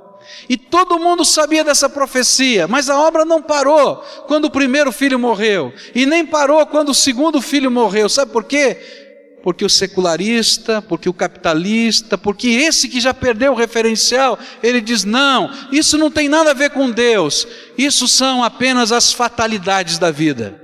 [0.47, 5.17] E todo mundo sabia dessa profecia, mas a obra não parou quando o primeiro filho
[5.17, 8.09] morreu, e nem parou quando o segundo filho morreu.
[8.09, 9.02] Sabe por quê?
[9.43, 15.03] Porque o secularista, porque o capitalista, porque esse que já perdeu o referencial, ele diz:
[15.03, 17.45] não, isso não tem nada a ver com Deus,
[17.77, 20.61] isso são apenas as fatalidades da vida.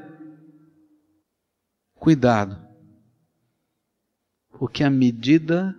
[1.96, 2.58] Cuidado,
[4.58, 5.76] porque a medida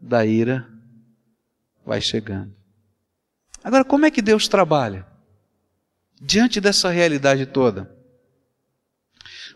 [0.00, 0.66] da ira
[1.84, 2.56] vai chegando.
[3.62, 5.06] Agora, como é que Deus trabalha?
[6.18, 8.01] Diante dessa realidade toda.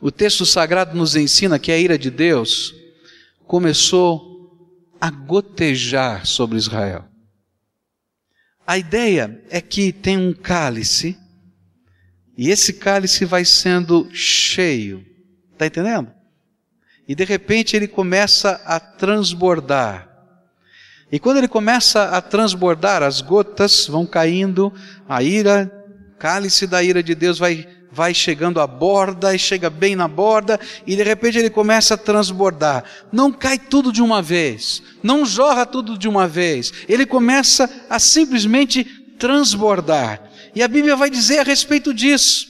[0.00, 2.74] O texto sagrado nos ensina que a ira de Deus
[3.46, 4.36] começou
[5.00, 7.04] a gotejar sobre Israel.
[8.66, 11.16] A ideia é que tem um cálice
[12.36, 15.04] e esse cálice vai sendo cheio.
[15.52, 16.12] Está entendendo?
[17.08, 20.10] E de repente ele começa a transbordar.
[21.10, 24.72] E quando ele começa a transbordar, as gotas vão caindo,
[25.08, 25.70] a ira,
[26.18, 30.60] cálice da ira de Deus vai vai chegando à borda e chega bem na borda
[30.86, 32.84] e de repente ele começa a transbordar.
[33.10, 36.74] Não cai tudo de uma vez, não jorra tudo de uma vez.
[36.86, 38.84] Ele começa a simplesmente
[39.18, 40.22] transbordar.
[40.54, 42.48] E a Bíblia vai dizer a respeito disso.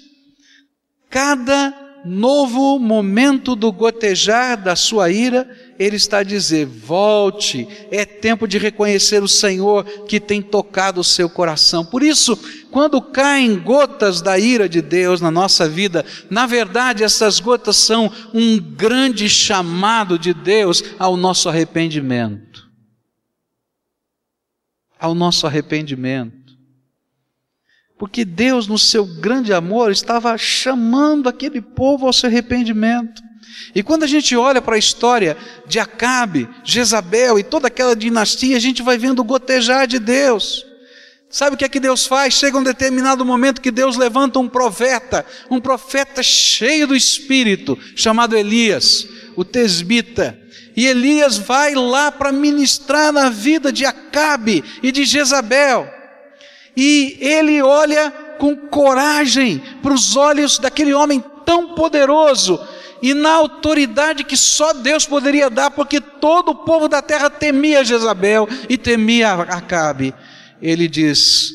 [1.08, 1.72] Cada
[2.04, 8.58] novo momento do gotejar da sua ira ele está a dizer: volte, é tempo de
[8.58, 11.84] reconhecer o Senhor que tem tocado o seu coração.
[11.84, 12.36] Por isso,
[12.70, 18.10] quando caem gotas da ira de Deus na nossa vida, na verdade, essas gotas são
[18.34, 22.66] um grande chamado de Deus ao nosso arrependimento.
[24.98, 26.46] Ao nosso arrependimento.
[27.98, 33.22] Porque Deus, no seu grande amor, estava chamando aquele povo ao seu arrependimento.
[33.74, 38.56] E quando a gente olha para a história de Acabe, Jezabel e toda aquela dinastia,
[38.56, 40.64] a gente vai vendo o gotejar de Deus.
[41.28, 42.34] Sabe o que é que Deus faz?
[42.34, 48.36] Chega um determinado momento que Deus levanta um profeta, um profeta cheio do Espírito, chamado
[48.36, 50.38] Elias, o tesbita.
[50.76, 55.90] E Elias vai lá para ministrar na vida de Acabe e de Jezabel.
[56.76, 62.60] E ele olha com coragem para os olhos daquele homem tão poderoso
[63.02, 67.84] e na autoridade que só Deus poderia dar, porque todo o povo da terra temia
[67.84, 70.14] Jezabel e temia Acabe.
[70.60, 71.52] Ele diz: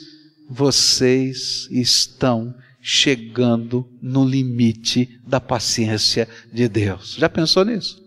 [0.49, 7.15] Vocês estão chegando no limite da paciência de Deus.
[7.15, 8.01] Já pensou nisso?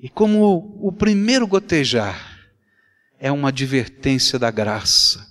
[0.00, 2.38] E como o primeiro gotejar
[3.18, 5.26] é uma advertência da graça.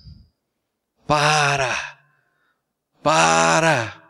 [1.06, 1.74] Para!
[3.02, 4.07] Para!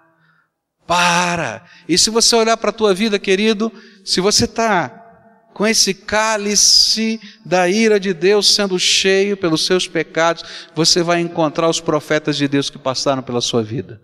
[0.88, 1.66] Para.
[1.87, 3.70] E se você olhar para a tua vida, querido,
[4.03, 5.05] se você está
[5.53, 10.42] com esse cálice da ira de Deus sendo cheio pelos seus pecados,
[10.74, 14.01] você vai encontrar os profetas de Deus que passaram pela sua vida.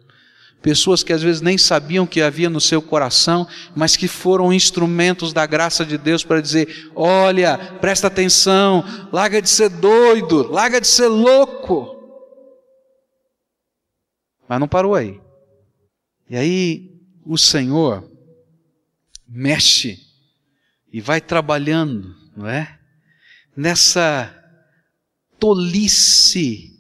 [0.61, 5.33] Pessoas que às vezes nem sabiam que havia no seu coração, mas que foram instrumentos
[5.33, 10.87] da graça de Deus para dizer: olha, presta atenção, larga de ser doido, larga de
[10.87, 11.95] ser louco.
[14.47, 15.24] Mas não parou aí.
[16.29, 16.91] E aí
[17.25, 18.11] o Senhor
[19.29, 19.99] mexe
[20.93, 22.79] e vai trabalhando, não é?
[23.57, 24.33] Nessa
[25.39, 26.73] tolice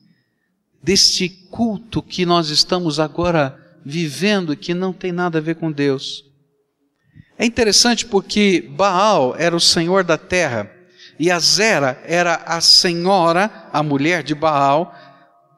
[0.82, 6.24] deste culto que nós estamos agora vivendo que não tem nada a ver com Deus.
[7.38, 10.70] É interessante porque Baal era o senhor da terra
[11.18, 14.94] e Azera era a senhora, a mulher de Baal,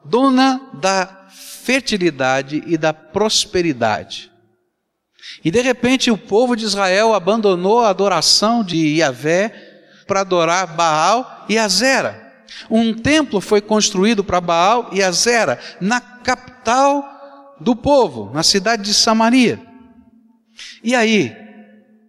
[0.09, 4.31] dona da fertilidade e da prosperidade.
[5.43, 9.53] E de repente o povo de Israel abandonou a adoração de Yahvé
[10.07, 12.25] para adorar Baal e Azera.
[12.69, 17.05] Um templo foi construído para Baal e Azera na capital
[17.59, 19.61] do povo, na cidade de Samaria.
[20.83, 21.35] E aí,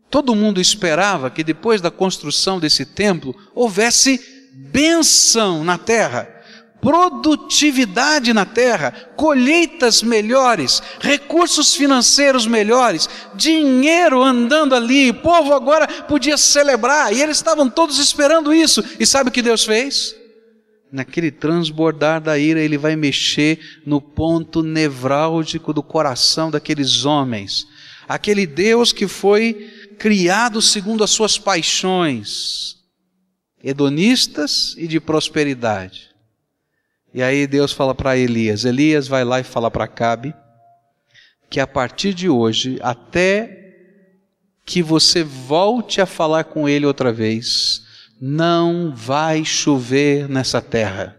[0.09, 4.20] todo mundo esperava que depois da construção desse templo houvesse
[4.55, 6.38] bênção na terra
[6.80, 16.36] produtividade na terra, colheitas melhores, recursos financeiros melhores, dinheiro andando ali, o povo agora podia
[16.36, 18.82] celebrar, e eles estavam todos esperando isso.
[18.98, 20.14] E sabe o que Deus fez?
[20.90, 27.66] Naquele transbordar da ira, ele vai mexer no ponto nevrálgico do coração daqueles homens.
[28.08, 29.68] Aquele Deus que foi
[29.98, 32.76] criado segundo as suas paixões,
[33.62, 36.07] hedonistas e de prosperidade
[37.12, 40.34] e aí Deus fala para Elias: Elias vai lá e fala para Cabe
[41.50, 43.59] que a partir de hoje, até
[44.64, 47.82] que você volte a falar com ele outra vez,
[48.20, 51.18] não vai chover nessa terra.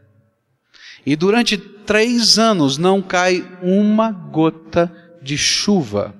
[1.03, 6.13] E durante três anos não cai uma gota de chuva.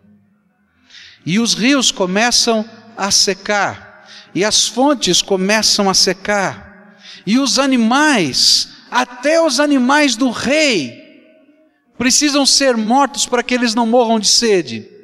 [1.23, 2.67] E os rios começam
[2.97, 6.97] a secar, e as fontes começam a secar,
[7.27, 11.09] e os animais até os animais do rei
[11.97, 14.99] precisam ser mortos para que eles não morram de sede.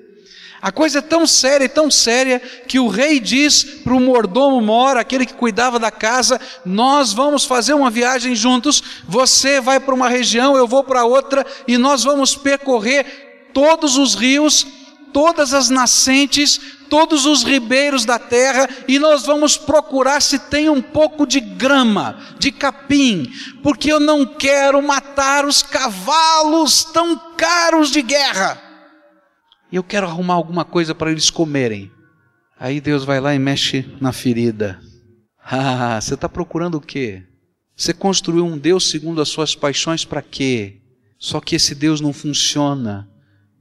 [0.61, 4.59] A coisa é tão séria e tão séria que o rei diz para o mordomo
[4.59, 8.81] mor, aquele que cuidava da casa: Nós vamos fazer uma viagem juntos.
[9.07, 14.15] Você vai para uma região, eu vou para outra, e nós vamos percorrer todos os
[14.15, 14.65] rios,
[15.13, 16.59] todas as nascentes,
[16.89, 22.17] todos os ribeiros da terra e nós vamos procurar se tem um pouco de grama,
[22.39, 23.31] de capim,
[23.61, 28.61] porque eu não quero matar os cavalos tão caros de guerra.
[29.71, 31.91] E eu quero arrumar alguma coisa para eles comerem.
[32.59, 34.79] Aí Deus vai lá e mexe na ferida.
[35.47, 37.21] Ah, você está procurando o quê?
[37.75, 40.81] Você construiu um Deus segundo as suas paixões para quê?
[41.19, 43.07] Só que esse Deus não funciona,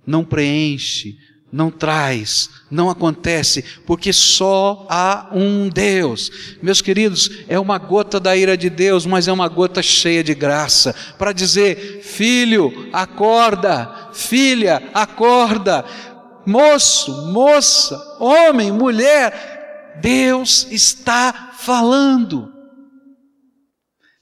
[0.06, 1.18] não preenche,
[1.54, 6.58] não traz, não acontece, porque só há um Deus.
[6.60, 10.34] Meus queridos, é uma gota da ira de Deus, mas é uma gota cheia de
[10.34, 15.84] graça, para dizer: filho, acorda, filha, acorda,
[16.44, 22.52] moço, moça, homem, mulher, Deus está falando.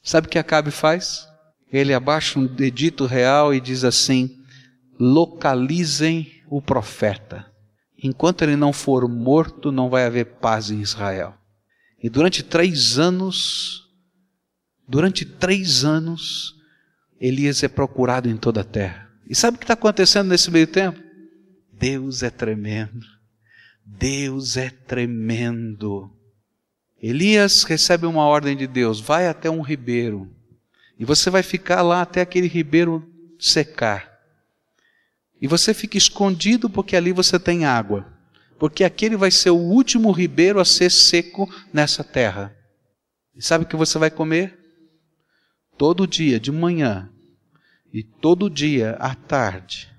[0.02, 1.26] Sabe o que Acabe faz?
[1.72, 4.28] Ele abaixa um dedito real e diz assim:
[5.00, 7.50] localizem o profeta.
[7.96, 11.34] Enquanto ele não for morto, não vai haver paz em Israel.
[12.02, 13.88] E durante três anos,
[14.86, 16.54] durante três anos,
[17.18, 19.08] Elias é procurado em toda a terra.
[19.26, 21.00] E sabe o que está acontecendo nesse meio tempo?
[21.72, 23.00] Deus é tremendo.
[23.82, 26.10] Deus é tremendo.
[27.00, 30.30] Elias recebe uma ordem de Deus: vai até um ribeiro.
[30.98, 34.11] E você vai ficar lá até aquele ribeiro secar.
[35.42, 38.06] E você fica escondido porque ali você tem água.
[38.60, 42.56] Porque aquele vai ser o último ribeiro a ser seco nessa terra.
[43.34, 44.56] E sabe o que você vai comer?
[45.76, 47.10] Todo dia de manhã
[47.92, 49.92] e todo dia à tarde.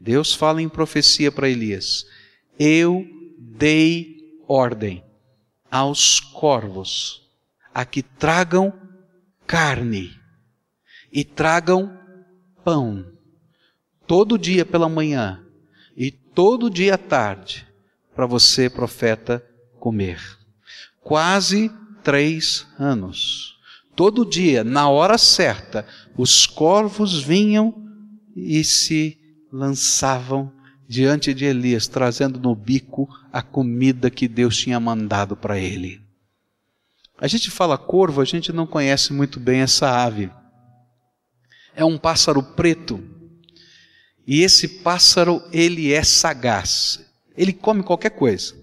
[0.00, 2.06] Deus fala em profecia para Elias:
[2.58, 3.06] Eu
[3.38, 4.16] dei
[4.48, 5.04] ordem
[5.70, 7.28] aos corvos
[7.74, 8.72] a que tragam
[9.46, 10.18] carne
[11.12, 11.98] e tragam
[12.64, 13.15] pão
[14.06, 15.42] todo dia pela manhã
[15.96, 17.66] e todo dia à tarde,
[18.14, 19.44] para você, profeta,
[19.78, 20.20] comer.
[21.02, 21.70] Quase
[22.02, 23.56] três anos.
[23.94, 25.86] Todo dia, na hora certa,
[26.16, 27.74] os corvos vinham
[28.34, 29.18] e se
[29.50, 30.52] lançavam
[30.88, 36.00] diante de Elias, trazendo no bico a comida que Deus tinha mandado para ele.
[37.18, 40.30] A gente fala corvo, a gente não conhece muito bem essa ave.
[41.74, 43.15] É um pássaro preto
[44.26, 47.00] e esse pássaro, ele é sagaz.
[47.36, 48.54] Ele come qualquer coisa.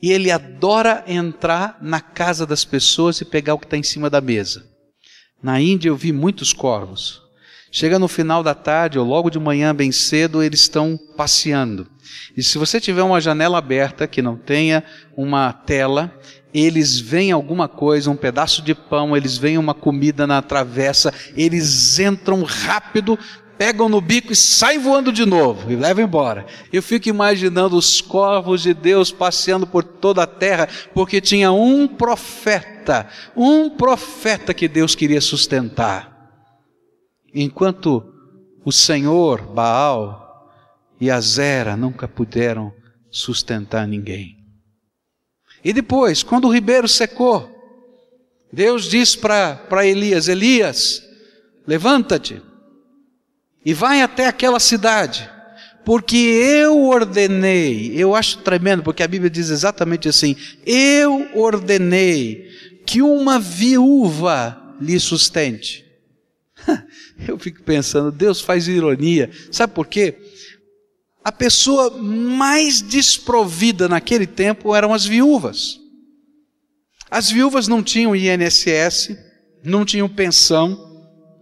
[0.00, 4.08] E ele adora entrar na casa das pessoas e pegar o que está em cima
[4.08, 4.64] da mesa.
[5.42, 7.20] Na Índia eu vi muitos corvos.
[7.70, 11.86] Chega no final da tarde ou logo de manhã, bem cedo, eles estão passeando.
[12.36, 14.82] E se você tiver uma janela aberta que não tenha
[15.16, 16.12] uma tela,
[16.54, 21.98] eles veem alguma coisa, um pedaço de pão, eles veem uma comida na travessa, eles
[21.98, 23.18] entram rápido,
[23.58, 26.46] pegam no bico e saem voando de novo e levam embora.
[26.72, 31.88] Eu fico imaginando os corvos de Deus passeando por toda a terra, porque tinha um
[31.88, 36.16] profeta, um profeta que Deus queria sustentar.
[37.34, 38.14] Enquanto
[38.64, 40.26] o Senhor, Baal,
[41.00, 42.72] e a Zera nunca puderam
[43.10, 44.36] sustentar ninguém.
[45.64, 47.50] E depois, quando o ribeiro secou,
[48.52, 51.02] Deus diz para Elias: Elias,
[51.66, 52.47] levanta-te
[53.68, 55.28] e vai até aquela cidade,
[55.84, 57.92] porque eu ordenei.
[57.94, 62.48] Eu acho tremendo, porque a Bíblia diz exatamente assim: eu ordenei
[62.86, 65.84] que uma viúva lhe sustente.
[67.28, 69.30] Eu fico pensando, Deus faz ironia.
[69.52, 70.16] Sabe por quê?
[71.22, 75.78] A pessoa mais desprovida naquele tempo eram as viúvas.
[77.10, 79.14] As viúvas não tinham INSS,
[79.62, 80.87] não tinham pensão,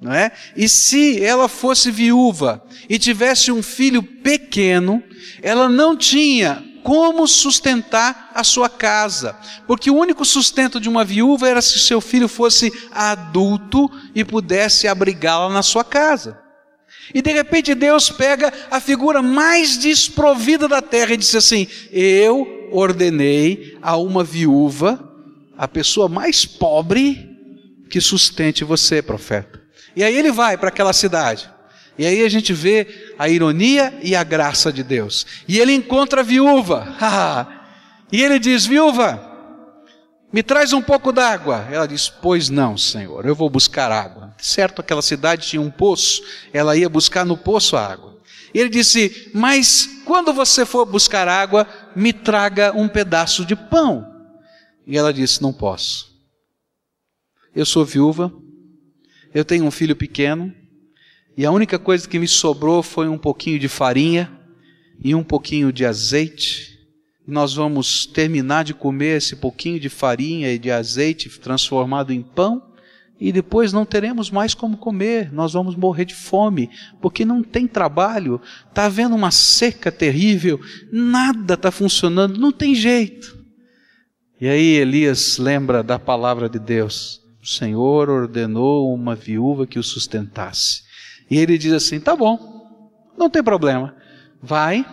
[0.00, 0.30] não é?
[0.56, 5.02] E se ela fosse viúva e tivesse um filho pequeno,
[5.42, 9.36] ela não tinha como sustentar a sua casa,
[9.66, 14.86] porque o único sustento de uma viúva era se seu filho fosse adulto e pudesse
[14.86, 16.38] abrigá-la na sua casa.
[17.12, 22.68] E de repente Deus pega a figura mais desprovida da terra e disse assim: Eu
[22.70, 25.12] ordenei a uma viúva,
[25.58, 27.28] a pessoa mais pobre,
[27.90, 29.65] que sustente você, profeta.
[29.96, 31.50] E aí ele vai para aquela cidade.
[31.98, 35.26] E aí a gente vê a ironia e a graça de Deus.
[35.48, 36.94] E ele encontra a viúva.
[38.12, 39.18] e ele diz: Viúva,
[40.30, 41.66] me traz um pouco d'água.
[41.70, 44.34] Ela diz: Pois não, Senhor, eu vou buscar água.
[44.36, 46.22] Certo, aquela cidade tinha um poço,
[46.52, 48.18] ela ia buscar no poço a água.
[48.52, 54.06] E ele disse: Mas quando você for buscar água, me traga um pedaço de pão.
[54.86, 56.14] E ela disse: Não posso.
[57.54, 58.30] Eu sou viúva,
[59.36, 60.50] eu tenho um filho pequeno,
[61.36, 64.32] e a única coisa que me sobrou foi um pouquinho de farinha
[64.98, 66.78] e um pouquinho de azeite.
[67.26, 72.62] Nós vamos terminar de comer esse pouquinho de farinha e de azeite transformado em pão
[73.20, 76.70] e depois não teremos mais como comer, nós vamos morrer de fome,
[77.02, 80.58] porque não tem trabalho, está havendo uma seca terrível,
[80.90, 83.36] nada está funcionando, não tem jeito.
[84.40, 89.82] E aí Elias lembra da palavra de Deus: o Senhor ordenou uma viúva que o
[89.82, 90.82] sustentasse.
[91.30, 93.94] E ele diz assim: tá bom, não tem problema.
[94.42, 94.84] Vai,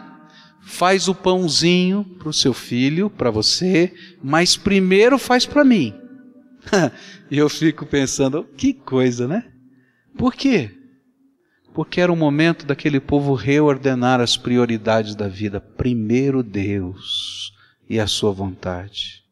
[0.62, 3.92] faz o pãozinho para o seu filho, para você,
[4.24, 5.96] mas primeiro faz para mim.
[7.32, 9.46] e eu fico pensando: que coisa, né?
[10.16, 10.70] Por quê?
[11.74, 15.60] Porque era o momento daquele povo reordenar as prioridades da vida.
[15.60, 17.52] Primeiro Deus
[17.90, 19.23] e a sua vontade.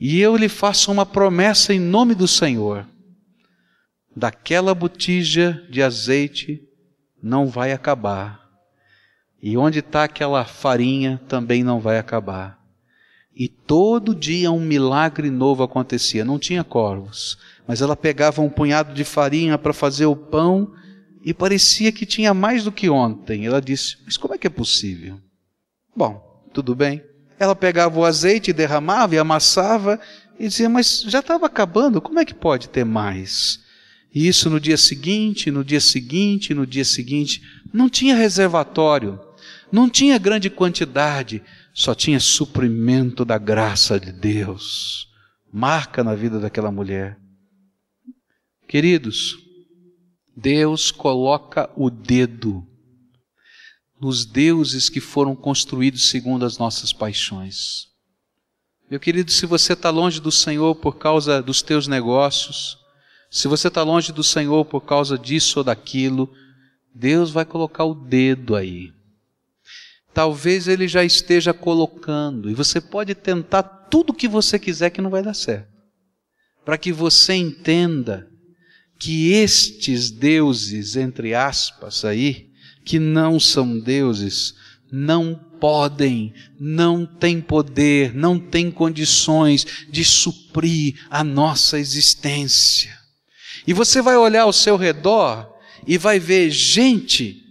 [0.00, 2.86] E eu lhe faço uma promessa em nome do Senhor
[4.14, 6.62] daquela botija de azeite
[7.22, 8.40] não vai acabar.
[9.42, 12.58] E onde está aquela farinha também não vai acabar.
[13.34, 16.24] E todo dia um milagre novo acontecia.
[16.24, 20.74] Não tinha corvos, mas ela pegava um punhado de farinha para fazer o pão
[21.24, 23.46] e parecia que tinha mais do que ontem.
[23.46, 25.18] Ela disse: Mas como é que é possível?
[25.96, 27.02] Bom, tudo bem.
[27.40, 29.98] Ela pegava o azeite, derramava e amassava
[30.38, 33.60] e dizia: Mas já estava acabando, como é que pode ter mais?
[34.14, 37.40] E isso no dia seguinte, no dia seguinte, no dia seguinte.
[37.72, 39.18] Não tinha reservatório,
[39.72, 45.08] não tinha grande quantidade, só tinha suprimento da graça de Deus.
[45.50, 47.18] Marca na vida daquela mulher.
[48.68, 49.38] Queridos,
[50.36, 52.69] Deus coloca o dedo
[54.00, 57.88] nos deuses que foram construídos segundo as nossas paixões.
[58.90, 62.78] Meu querido, se você está longe do Senhor por causa dos teus negócios,
[63.30, 66.32] se você está longe do Senhor por causa disso ou daquilo,
[66.92, 68.90] Deus vai colocar o dedo aí.
[70.12, 75.00] Talvez Ele já esteja colocando, e você pode tentar tudo o que você quiser que
[75.00, 75.70] não vai dar certo.
[76.64, 78.28] Para que você entenda
[78.98, 82.49] que estes deuses, entre aspas, aí,
[82.84, 84.54] que não são deuses,
[84.90, 92.98] não podem, não têm poder, não têm condições de suprir a nossa existência.
[93.66, 95.48] E você vai olhar ao seu redor
[95.86, 97.42] e vai ver gente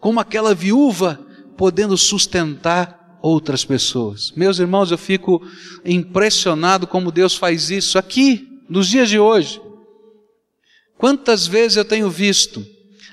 [0.00, 1.24] como aquela viúva
[1.56, 4.32] podendo sustentar outras pessoas.
[4.34, 5.46] Meus irmãos, eu fico
[5.84, 9.60] impressionado como Deus faz isso aqui, nos dias de hoje.
[10.96, 12.64] Quantas vezes eu tenho visto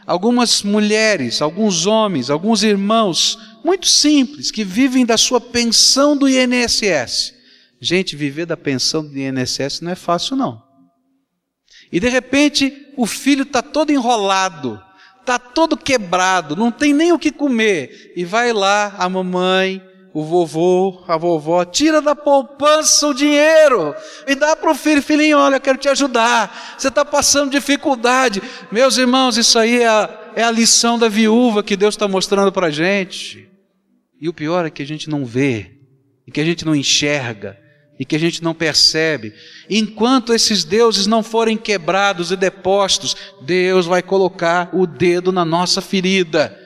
[0.08, 7.34] algumas mulheres, alguns homens, alguns irmãos, muito simples, que vivem da sua pensão do INSS.
[7.82, 10.64] Gente, viver da pensão do INSS não é fácil, não.
[11.92, 14.82] E de repente o filho está todo enrolado,
[15.20, 18.14] está todo quebrado, não tem nem o que comer.
[18.16, 19.82] E vai lá a mamãe,
[20.18, 23.94] o vovô, a vovó, tira da poupança o dinheiro
[24.26, 28.42] e dá para o filho, filhinho, olha, quero te ajudar, você está passando dificuldade.
[28.72, 32.52] Meus irmãos, isso aí é a, é a lição da viúva que Deus está mostrando
[32.52, 33.48] para a gente.
[34.20, 35.78] E o pior é que a gente não vê,
[36.26, 37.56] e que a gente não enxerga,
[38.00, 39.36] e que a gente não percebe.
[39.70, 45.80] Enquanto esses deuses não forem quebrados e depostos, Deus vai colocar o dedo na nossa
[45.80, 46.58] ferida.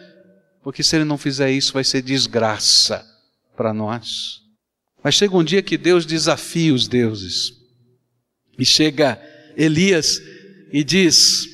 [0.64, 3.11] Porque se ele não fizer isso, vai ser desgraça
[3.56, 4.42] para nós.
[5.04, 7.54] Mas chega um dia que Deus desafia os deuses.
[8.58, 9.22] E chega
[9.58, 10.22] Elias
[10.72, 11.48] e diz: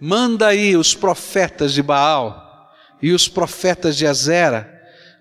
[0.00, 2.70] Manda aí os profetas de Baal
[3.02, 4.80] e os profetas de Azera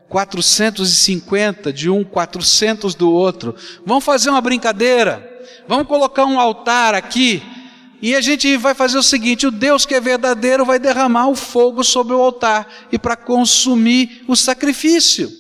[0.10, 3.56] 450 de um, 400 do outro.
[3.86, 5.28] Vamos fazer uma brincadeira.
[5.68, 7.44] Vamos colocar um altar aqui.
[8.02, 11.36] E a gente vai fazer o seguinte: o Deus que é verdadeiro vai derramar o
[11.36, 15.32] fogo sobre o altar e para consumir o sacrifício.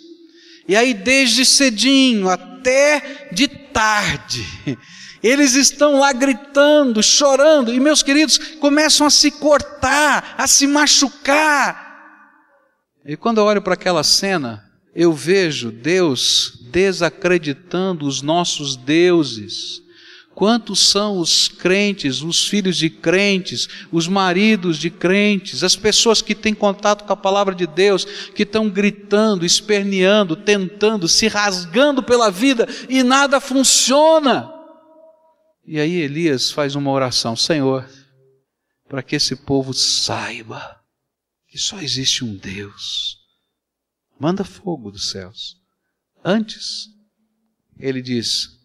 [0.70, 4.46] E aí, desde cedinho até de tarde,
[5.22, 11.90] eles estão lá gritando, chorando, e meus queridos começam a se cortar, a se machucar,
[13.06, 14.64] e quando eu olho para aquela cena,
[14.94, 19.82] eu vejo Deus desacreditando os nossos deuses.
[20.40, 26.34] Quantos são os crentes, os filhos de crentes, os maridos de crentes, as pessoas que
[26.34, 32.32] têm contato com a palavra de Deus, que estão gritando, esperneando, tentando, se rasgando pela
[32.32, 34.50] vida e nada funciona.
[35.68, 37.86] E aí Elias faz uma oração: Senhor,
[38.88, 40.80] para que esse povo saiba
[41.50, 43.18] que só existe um Deus.
[44.18, 45.58] Manda fogo dos céus.
[46.24, 46.86] Antes,
[47.78, 48.59] ele diz: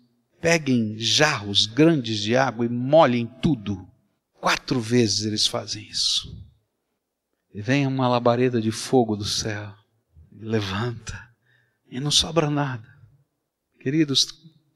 [0.44, 3.88] peguem jarros grandes de água e molhem tudo.
[4.34, 6.28] Quatro vezes eles fazem isso.
[7.54, 9.74] E vem uma labareda de fogo do céu,
[10.30, 11.18] e levanta,
[11.90, 12.86] e não sobra nada.
[13.80, 14.26] Queridos,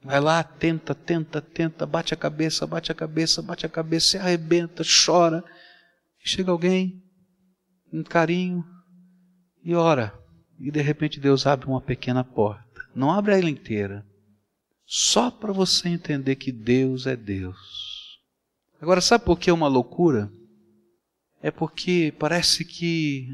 [0.03, 4.17] vai lá, tenta, tenta, tenta, bate a cabeça, bate a cabeça, bate a cabeça, se
[4.17, 5.43] arrebenta, chora.
[6.17, 6.99] Chega alguém,
[7.93, 8.65] um carinho
[9.63, 10.19] e ora.
[10.57, 12.81] E de repente Deus abre uma pequena porta.
[12.95, 14.08] Não abre ela inteira.
[14.91, 18.17] Só para você entender que Deus é Deus.
[18.81, 20.31] Agora, sabe por que é uma loucura?
[21.43, 23.27] É porque parece que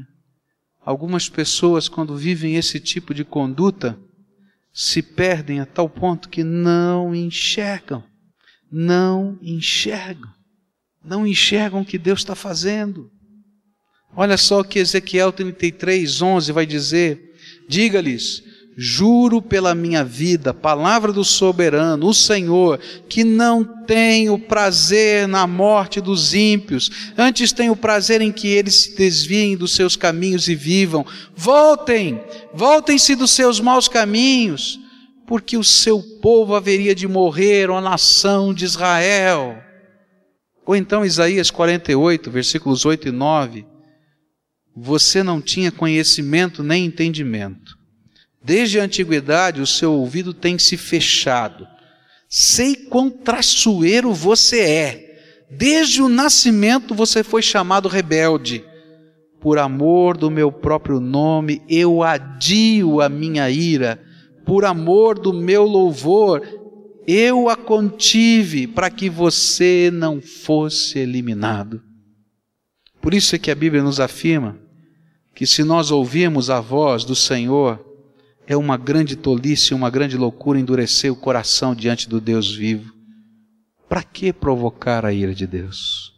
[0.84, 3.98] algumas pessoas, quando vivem esse tipo de conduta,
[4.70, 8.04] se perdem a tal ponto que não enxergam.
[8.70, 10.30] Não enxergam.
[11.02, 13.10] Não enxergam o que Deus está fazendo.
[14.14, 17.34] Olha só o que Ezequiel 33, 11 vai dizer:
[17.66, 18.42] Diga-lhes,
[18.76, 26.00] juro pela minha vida, palavra do soberano, o Senhor, que não tenho prazer na morte
[26.00, 31.06] dos ímpios, antes tenho prazer em que eles se desviem dos seus caminhos e vivam.
[31.34, 32.20] Voltem,
[32.52, 34.78] voltem-se dos seus maus caminhos,
[35.26, 39.56] porque o seu povo haveria de morrer, ó nação de Israel.
[40.66, 43.76] Ou então Isaías 48, versículos 8 e 9
[44.78, 47.85] você não tinha conhecimento nem entendimento.
[48.46, 51.66] Desde a antiguidade o seu ouvido tem se fechado.
[52.28, 55.46] Sei quão traiçoeiro você é.
[55.50, 58.64] Desde o nascimento você foi chamado rebelde.
[59.40, 64.00] Por amor do meu próprio nome, eu adio a minha ira.
[64.44, 66.40] Por amor do meu louvor,
[67.04, 71.82] eu a contive para que você não fosse eliminado.
[73.02, 74.56] Por isso é que a Bíblia nos afirma
[75.34, 77.85] que se nós ouvirmos a voz do Senhor,
[78.46, 82.94] é uma grande tolice, uma grande loucura endurecer o coração diante do Deus vivo.
[83.88, 86.14] Para que provocar a ira de Deus?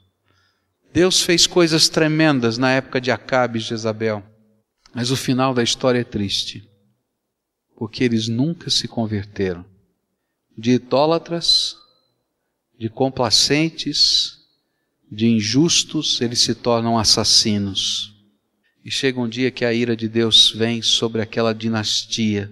[0.93, 4.23] Deus fez coisas tremendas na época de Acabe e Jezabel,
[4.95, 6.69] mas o final da história é triste,
[7.77, 9.65] porque eles nunca se converteram.
[10.57, 11.77] De idólatras,
[12.79, 14.39] de complacentes,
[15.11, 18.18] de injustos, eles se tornam assassinos.
[18.89, 22.51] E chega um dia que a ira de Deus vem sobre aquela dinastia.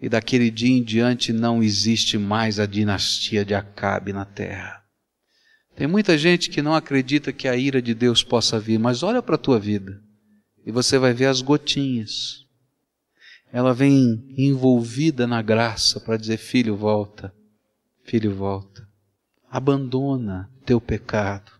[0.00, 4.82] E daquele dia em diante não existe mais a dinastia de Acabe na terra.
[5.76, 9.20] Tem muita gente que não acredita que a ira de Deus possa vir, mas olha
[9.20, 10.00] para a tua vida
[10.64, 12.46] e você vai ver as gotinhas.
[13.52, 17.34] Ela vem envolvida na graça para dizer: filho, volta,
[18.02, 18.88] filho, volta.
[19.50, 21.59] Abandona teu pecado.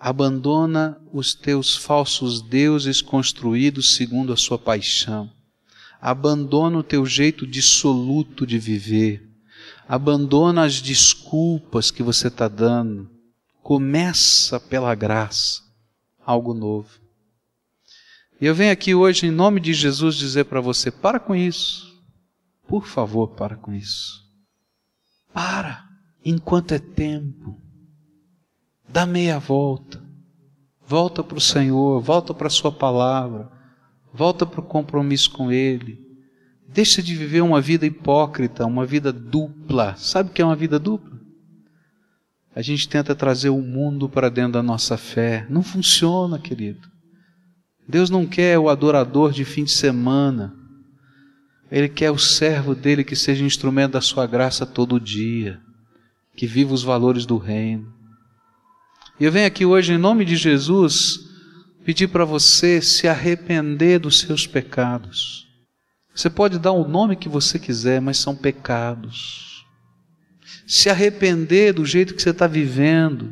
[0.00, 5.30] Abandona os teus falsos deuses construídos segundo a sua paixão.
[6.00, 9.28] Abandona o teu jeito dissoluto de viver.
[9.88, 13.10] Abandona as desculpas que você está dando.
[13.62, 15.62] Começa pela graça
[16.24, 17.00] algo novo.
[18.40, 21.88] E eu venho aqui hoje, em nome de Jesus, dizer para você: para com isso.
[22.68, 24.22] Por favor, para com isso.
[25.32, 25.88] Para,
[26.24, 27.60] enquanto é tempo.
[28.98, 30.02] Dá meia volta.
[30.84, 33.48] Volta para o Senhor, volta para a Sua palavra,
[34.12, 36.00] volta para o compromisso com Ele.
[36.66, 39.94] Deixa de viver uma vida hipócrita, uma vida dupla.
[39.96, 41.16] Sabe o que é uma vida dupla?
[42.52, 45.46] A gente tenta trazer o mundo para dentro da nossa fé.
[45.48, 46.88] Não funciona, querido.
[47.88, 50.52] Deus não quer o adorador de fim de semana.
[51.70, 55.60] Ele quer o servo dele que seja instrumento da sua graça todo dia,
[56.34, 57.96] que viva os valores do reino.
[59.20, 61.18] E eu venho aqui hoje, em nome de Jesus,
[61.84, 65.48] pedir para você se arrepender dos seus pecados.
[66.14, 69.64] Você pode dar o nome que você quiser, mas são pecados.
[70.68, 73.28] Se arrepender do jeito que você está vivendo,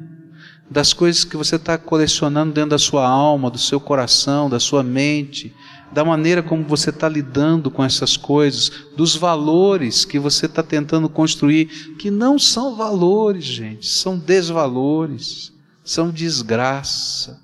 [0.68, 4.82] das coisas que você está colecionando dentro da sua alma, do seu coração, da sua
[4.82, 5.54] mente,
[5.92, 11.08] da maneira como você está lidando com essas coisas, dos valores que você está tentando
[11.08, 11.66] construir,
[11.96, 15.54] que não são valores, gente, são desvalores,
[15.86, 17.40] são desgraça,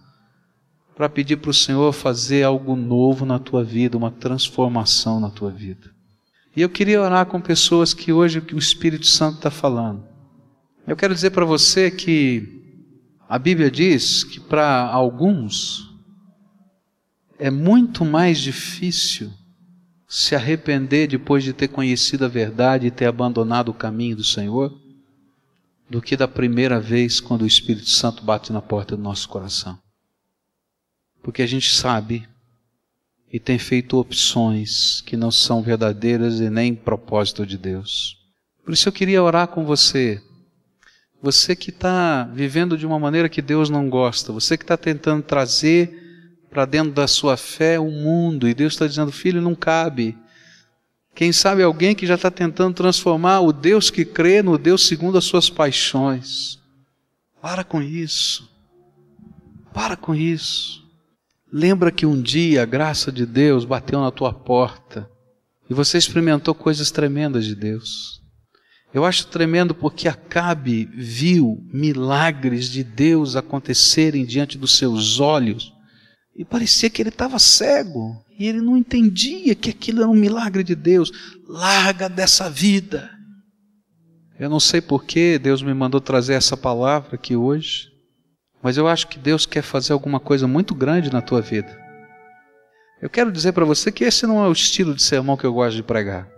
[0.97, 5.51] para pedir para o Senhor fazer algo novo na tua vida, uma transformação na tua
[5.51, 5.91] vida.
[6.55, 10.05] E eu queria orar com pessoas que hoje o Espírito Santo está falando.
[10.87, 12.61] Eu quero dizer para você que
[13.29, 15.89] a Bíblia diz que para alguns
[17.39, 19.33] é muito mais difícil
[20.09, 24.82] se arrepender depois de ter conhecido a verdade e ter abandonado o caminho do Senhor
[25.93, 29.79] do que da primeira vez quando o Espírito Santo bate na porta do nosso coração.
[31.23, 32.27] Porque a gente sabe
[33.31, 38.17] e tem feito opções que não são verdadeiras e nem propósito de Deus.
[38.65, 40.23] Por isso eu queria orar com você
[41.21, 45.23] você que está vivendo de uma maneira que Deus não gosta, você que está tentando
[45.23, 45.95] trazer
[46.51, 50.19] para dentro da sua fé o mundo, e Deus está dizendo, filho, não cabe.
[51.15, 55.19] Quem sabe alguém que já está tentando transformar o Deus que crê no Deus segundo
[55.19, 56.59] as suas paixões.
[57.41, 58.49] Para com isso.
[59.75, 60.83] Para com isso.
[61.53, 65.09] Lembra que um dia a graça de Deus bateu na tua porta
[65.69, 68.23] e você experimentou coisas tremendas de Deus.
[68.93, 75.73] Eu acho tremendo porque Acabe viu milagres de Deus acontecerem diante dos seus olhos
[76.35, 80.65] e parecia que ele estava cego e ele não entendia que aquilo era um milagre
[80.65, 81.13] de Deus.
[81.47, 83.11] Larga dessa vida.
[84.39, 87.93] Eu não sei por que Deus me mandou trazer essa palavra aqui hoje,
[88.63, 91.81] mas eu acho que Deus quer fazer alguma coisa muito grande na tua vida.
[93.01, 95.53] Eu quero dizer para você que esse não é o estilo de sermão que eu
[95.53, 96.29] gosto de pregar.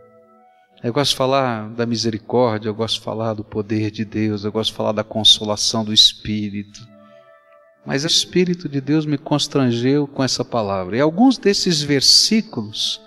[0.83, 4.53] Eu gosto de falar da misericórdia, eu gosto de falar do poder de Deus, eu
[4.53, 6.94] gosto de falar da consolação do Espírito.
[7.87, 10.97] Mas o Espírito de Deus me constrangeu com essa palavra.
[10.97, 13.01] E alguns desses versículos,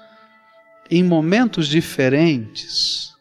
[0.90, 3.14] em momentos diferentes,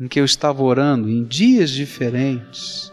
[0.00, 2.90] em que eu estava orando, em dias diferentes,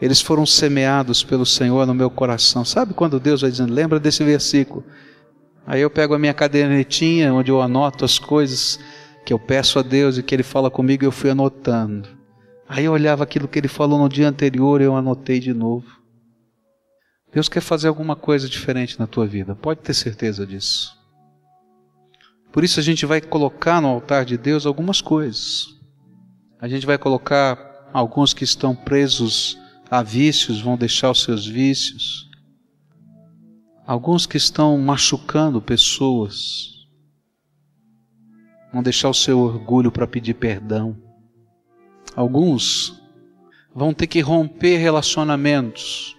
[0.00, 2.64] eles foram semeados pelo Senhor no meu coração.
[2.64, 4.82] Sabe quando Deus vai dizendo, lembra desse versículo?
[5.66, 8.80] Aí eu pego a minha cadernetinha, onde eu anoto as coisas
[9.26, 12.08] que eu peço a Deus e que Ele fala comigo, eu fui anotando.
[12.66, 15.99] Aí eu olhava aquilo que Ele falou no dia anterior, eu anotei de novo.
[17.32, 20.98] Deus quer fazer alguma coisa diferente na tua vida, pode ter certeza disso.
[22.52, 25.78] Por isso a gente vai colocar no altar de Deus algumas coisas.
[26.60, 29.56] A gente vai colocar alguns que estão presos
[29.88, 32.28] a vícios, vão deixar os seus vícios.
[33.86, 36.70] Alguns que estão machucando pessoas,
[38.72, 40.96] vão deixar o seu orgulho para pedir perdão.
[42.14, 43.00] Alguns
[43.74, 46.16] vão ter que romper relacionamentos,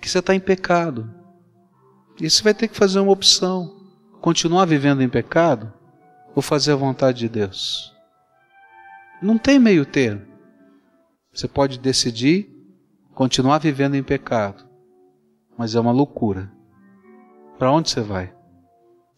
[0.00, 1.12] que você está em pecado.
[2.20, 3.76] E você vai ter que fazer uma opção:
[4.20, 5.72] continuar vivendo em pecado
[6.34, 7.94] ou fazer a vontade de Deus.
[9.20, 10.22] Não tem meio termo.
[11.32, 12.48] Você pode decidir
[13.14, 14.64] continuar vivendo em pecado,
[15.56, 16.52] mas é uma loucura.
[17.58, 18.32] Para onde você vai?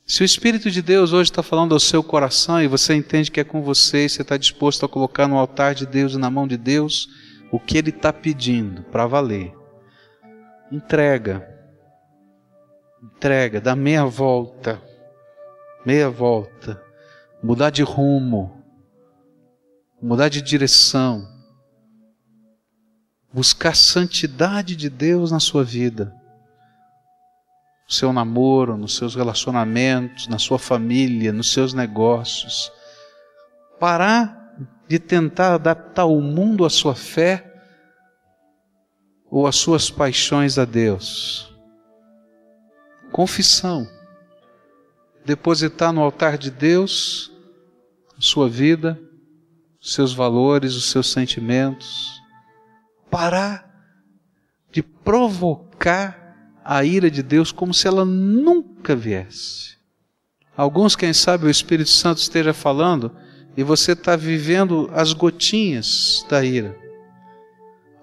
[0.07, 3.41] Se o Espírito de Deus hoje está falando ao seu coração e você entende que
[3.41, 6.31] é com você e você está disposto a colocar no altar de Deus e na
[6.31, 7.09] mão de Deus
[7.53, 9.55] o que Ele está pedindo para valer,
[10.71, 11.49] entrega.
[13.03, 14.81] Entrega, dá meia volta.
[15.85, 16.83] Meia volta.
[17.43, 18.63] Mudar de rumo.
[20.01, 21.27] Mudar de direção.
[23.33, 26.21] Buscar santidade de Deus na sua vida
[27.91, 32.71] no seu namoro, nos seus relacionamentos, na sua família, nos seus negócios.
[33.81, 34.55] Parar
[34.87, 37.50] de tentar adaptar o mundo à sua fé
[39.31, 41.55] ou às suas paixões a Deus.
[43.13, 43.87] Confissão.
[45.25, 47.31] Depositar no altar de Deus
[48.17, 49.01] a sua vida,
[49.81, 52.21] os seus valores, os seus sentimentos.
[53.11, 53.69] Parar
[54.71, 59.79] de provocar a ira de Deus como se ela nunca viesse.
[60.57, 63.15] Alguns, quem sabe, o Espírito Santo esteja falando
[63.57, 66.77] e você está vivendo as gotinhas da ira.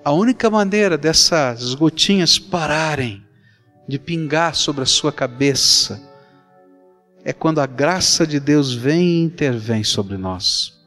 [0.08, 3.22] A única maneira dessas gotinhas pararem
[3.90, 6.02] de pingar sobre a sua cabeça
[7.26, 10.80] é quando a graça de Deus vem e intervém sobre nós.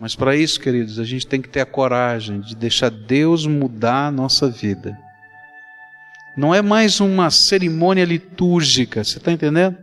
[0.00, 4.08] Mas para isso, queridos, a gente tem que ter a coragem de deixar Deus mudar
[4.08, 4.98] a nossa vida.
[6.36, 9.78] Não é mais uma cerimônia litúrgica, você está entendendo?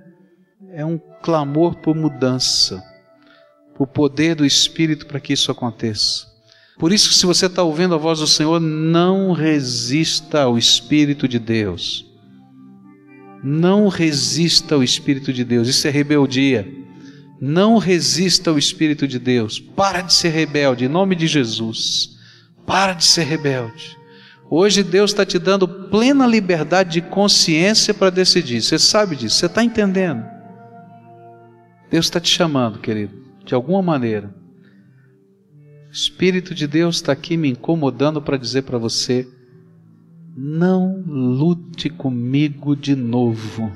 [0.73, 2.83] É um clamor por mudança,
[3.77, 6.30] por poder do Espírito para que isso aconteça.
[6.81, 11.37] Por isso, se você está ouvindo a voz do Senhor, não resista ao Espírito de
[11.37, 12.03] Deus.
[13.43, 16.67] Não resista ao Espírito de Deus, isso é rebeldia.
[17.39, 19.59] Não resista ao Espírito de Deus.
[19.59, 22.17] Para de ser rebelde, em nome de Jesus.
[22.65, 23.95] Para de ser rebelde.
[24.49, 28.59] Hoje Deus está te dando plena liberdade de consciência para decidir.
[28.59, 30.25] Você sabe disso, você está entendendo.
[31.91, 33.13] Deus está te chamando, querido,
[33.45, 34.40] de alguma maneira.
[35.91, 39.27] Espírito de Deus está aqui me incomodando para dizer para você:
[40.35, 43.71] não lute comigo de novo.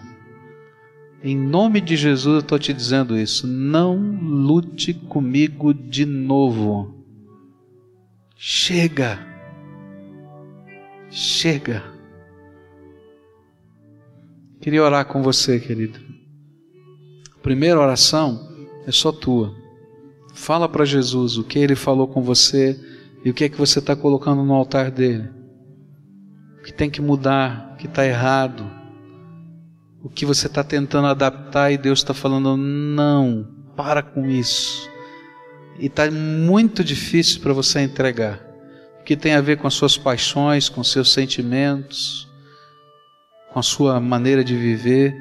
[1.22, 3.46] Em nome de Jesus eu estou te dizendo isso.
[3.48, 7.04] Não lute comigo de novo.
[8.38, 9.20] Chega.
[11.10, 11.84] Chega.
[14.62, 16.00] Queria orar com você, querido.
[17.36, 18.50] A primeira oração
[18.86, 19.65] é só tua.
[20.36, 22.78] Fala para Jesus o que ele falou com você
[23.24, 25.30] e o que é que você está colocando no altar dele.
[26.60, 28.70] O que tem que mudar, o que está errado,
[30.04, 34.90] o que você está tentando adaptar e Deus está falando: não, para com isso.
[35.80, 38.46] E está muito difícil para você entregar,
[38.98, 42.28] porque tem a ver com as suas paixões, com seus sentimentos,
[43.54, 45.16] com a sua maneira de viver.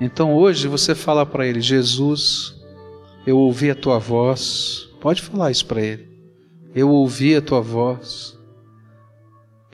[0.00, 2.61] Então hoje você fala para Ele: Jesus,
[3.26, 4.88] eu ouvi a tua voz.
[5.00, 6.08] Pode falar isso para ele.
[6.74, 8.38] Eu ouvi a tua voz.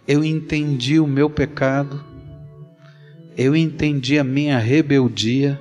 [0.07, 2.05] Eu entendi o meu pecado.
[3.37, 5.61] Eu entendi a minha rebeldia.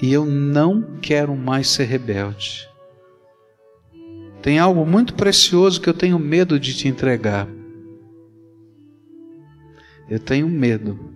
[0.00, 2.68] E eu não quero mais ser rebelde.
[4.42, 7.46] Tem algo muito precioso que eu tenho medo de te entregar.
[10.10, 11.11] Eu tenho medo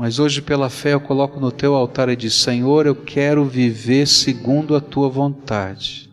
[0.00, 4.08] mas hoje, pela fé, eu coloco no teu altar e diz: Senhor, eu quero viver
[4.08, 6.10] segundo a tua vontade.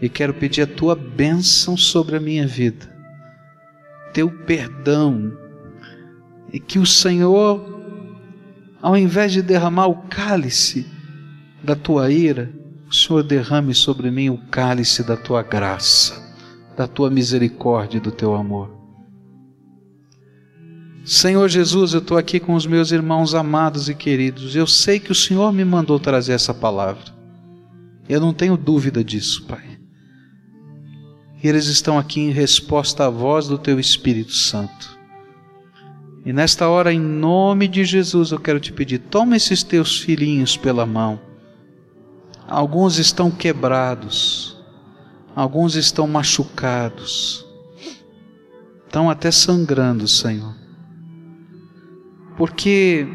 [0.00, 2.90] E quero pedir a tua bênção sobre a minha vida,
[4.14, 5.30] teu perdão.
[6.50, 7.82] E que o Senhor,
[8.80, 10.86] ao invés de derramar o cálice
[11.62, 12.50] da tua ira,
[12.88, 16.34] o Senhor derrame sobre mim o cálice da tua graça,
[16.74, 18.75] da tua misericórdia e do teu amor.
[21.06, 24.56] Senhor Jesus, eu estou aqui com os meus irmãos amados e queridos.
[24.56, 27.14] Eu sei que o Senhor me mandou trazer essa palavra.
[28.08, 29.78] Eu não tenho dúvida disso, Pai.
[31.40, 34.98] E eles estão aqui em resposta à voz do Teu Espírito Santo.
[36.24, 40.56] E nesta hora, em nome de Jesus, eu quero te pedir: toma esses teus filhinhos
[40.56, 41.20] pela mão.
[42.48, 44.60] Alguns estão quebrados,
[45.36, 47.46] alguns estão machucados,
[48.86, 50.65] estão até sangrando, Senhor
[52.36, 53.06] porque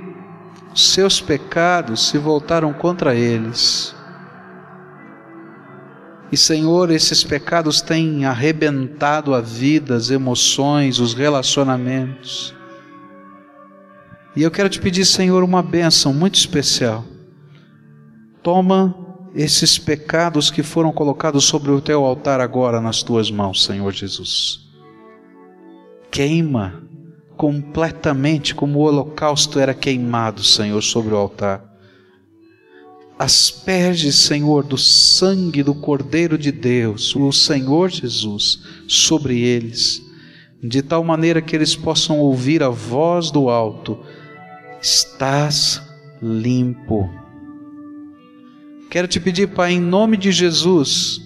[0.75, 3.95] seus pecados se voltaram contra eles.
[6.31, 12.55] E Senhor, esses pecados têm arrebentado a vida, as emoções, os relacionamentos.
[14.33, 17.03] E eu quero te pedir, Senhor, uma bênção muito especial.
[18.41, 18.95] Toma
[19.35, 24.59] esses pecados que foram colocados sobre o teu altar agora nas tuas mãos, Senhor Jesus.
[26.09, 26.90] Queima
[27.41, 31.65] completamente como o holocausto era queimado, Senhor, sobre o altar.
[33.17, 40.03] Asperge, Senhor, do sangue do Cordeiro de Deus, o Senhor Jesus, sobre eles,
[40.61, 43.97] de tal maneira que eles possam ouvir a voz do alto:
[44.79, 45.81] Estás
[46.21, 47.09] limpo.
[48.91, 51.19] Quero te pedir, Pai, em nome de Jesus,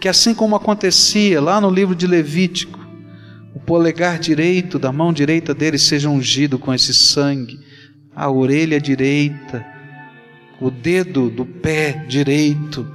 [0.00, 2.85] que assim como acontecia lá no livro de Levítico,
[3.56, 7.58] o polegar direito da mão direita dele seja ungido com esse sangue,
[8.14, 9.64] a orelha direita,
[10.60, 12.86] o dedo do pé direito,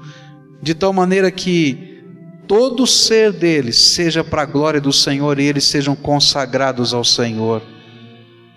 [0.62, 2.04] de tal maneira que
[2.48, 7.04] todo o ser deles seja para a glória do Senhor e eles sejam consagrados ao
[7.04, 7.64] Senhor.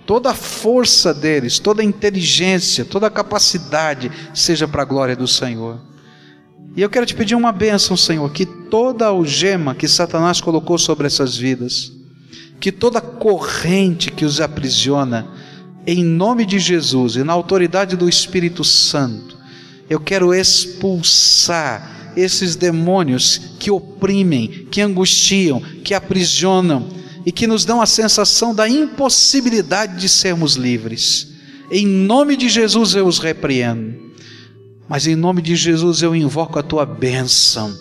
[0.05, 5.27] Toda a força deles, toda a inteligência, toda a capacidade seja para a glória do
[5.27, 5.81] Senhor.
[6.77, 8.45] E eu quero te pedir uma bênção, Senhor, que
[8.75, 11.93] toda algema que Satanás colocou sobre essas vidas,
[12.59, 15.29] que toda corrente que os aprisiona,
[15.87, 19.39] em nome de Jesus e na autoridade do Espírito Santo,
[19.89, 26.89] eu quero expulsar esses demônios que oprimem, que angustiam, que aprisionam
[27.25, 31.29] e que nos dão a sensação da impossibilidade de sermos livres.
[31.71, 33.95] Em nome de Jesus eu os repreendo.
[34.89, 37.73] Mas em nome de Jesus eu invoco a tua bênção,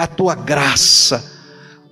[0.00, 1.22] a tua graça,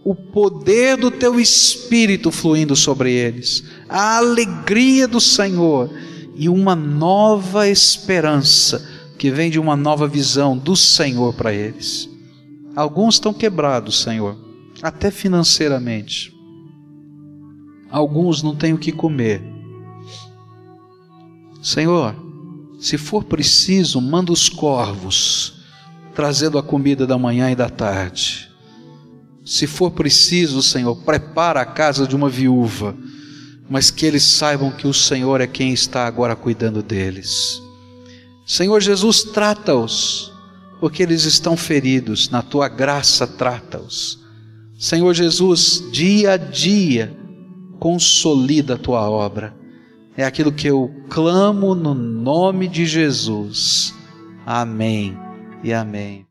[0.03, 5.91] o poder do teu espírito fluindo sobre eles, a alegria do Senhor
[6.35, 8.83] e uma nova esperança
[9.19, 12.09] que vem de uma nova visão do Senhor para eles.
[12.75, 14.39] Alguns estão quebrados, Senhor,
[14.81, 16.33] até financeiramente.
[17.91, 19.43] Alguns não têm o que comer.
[21.63, 22.17] Senhor,
[22.81, 25.58] se for preciso, manda os corvos,
[26.19, 28.51] trazendo a comida da manhã e da tarde.
[29.45, 32.93] Se for preciso, Senhor, prepara a casa de uma viúva,
[33.71, 37.63] mas que eles saibam que o Senhor é quem está agora cuidando deles.
[38.45, 40.33] Senhor Jesus, trata-os,
[40.81, 44.19] porque eles estão feridos, na tua graça, trata-os.
[44.77, 47.17] Senhor Jesus, dia a dia,
[47.79, 49.57] consolida a tua obra
[50.17, 53.95] é aquilo que eu clamo no nome de Jesus.
[54.45, 55.28] Amém
[55.63, 56.28] e amém.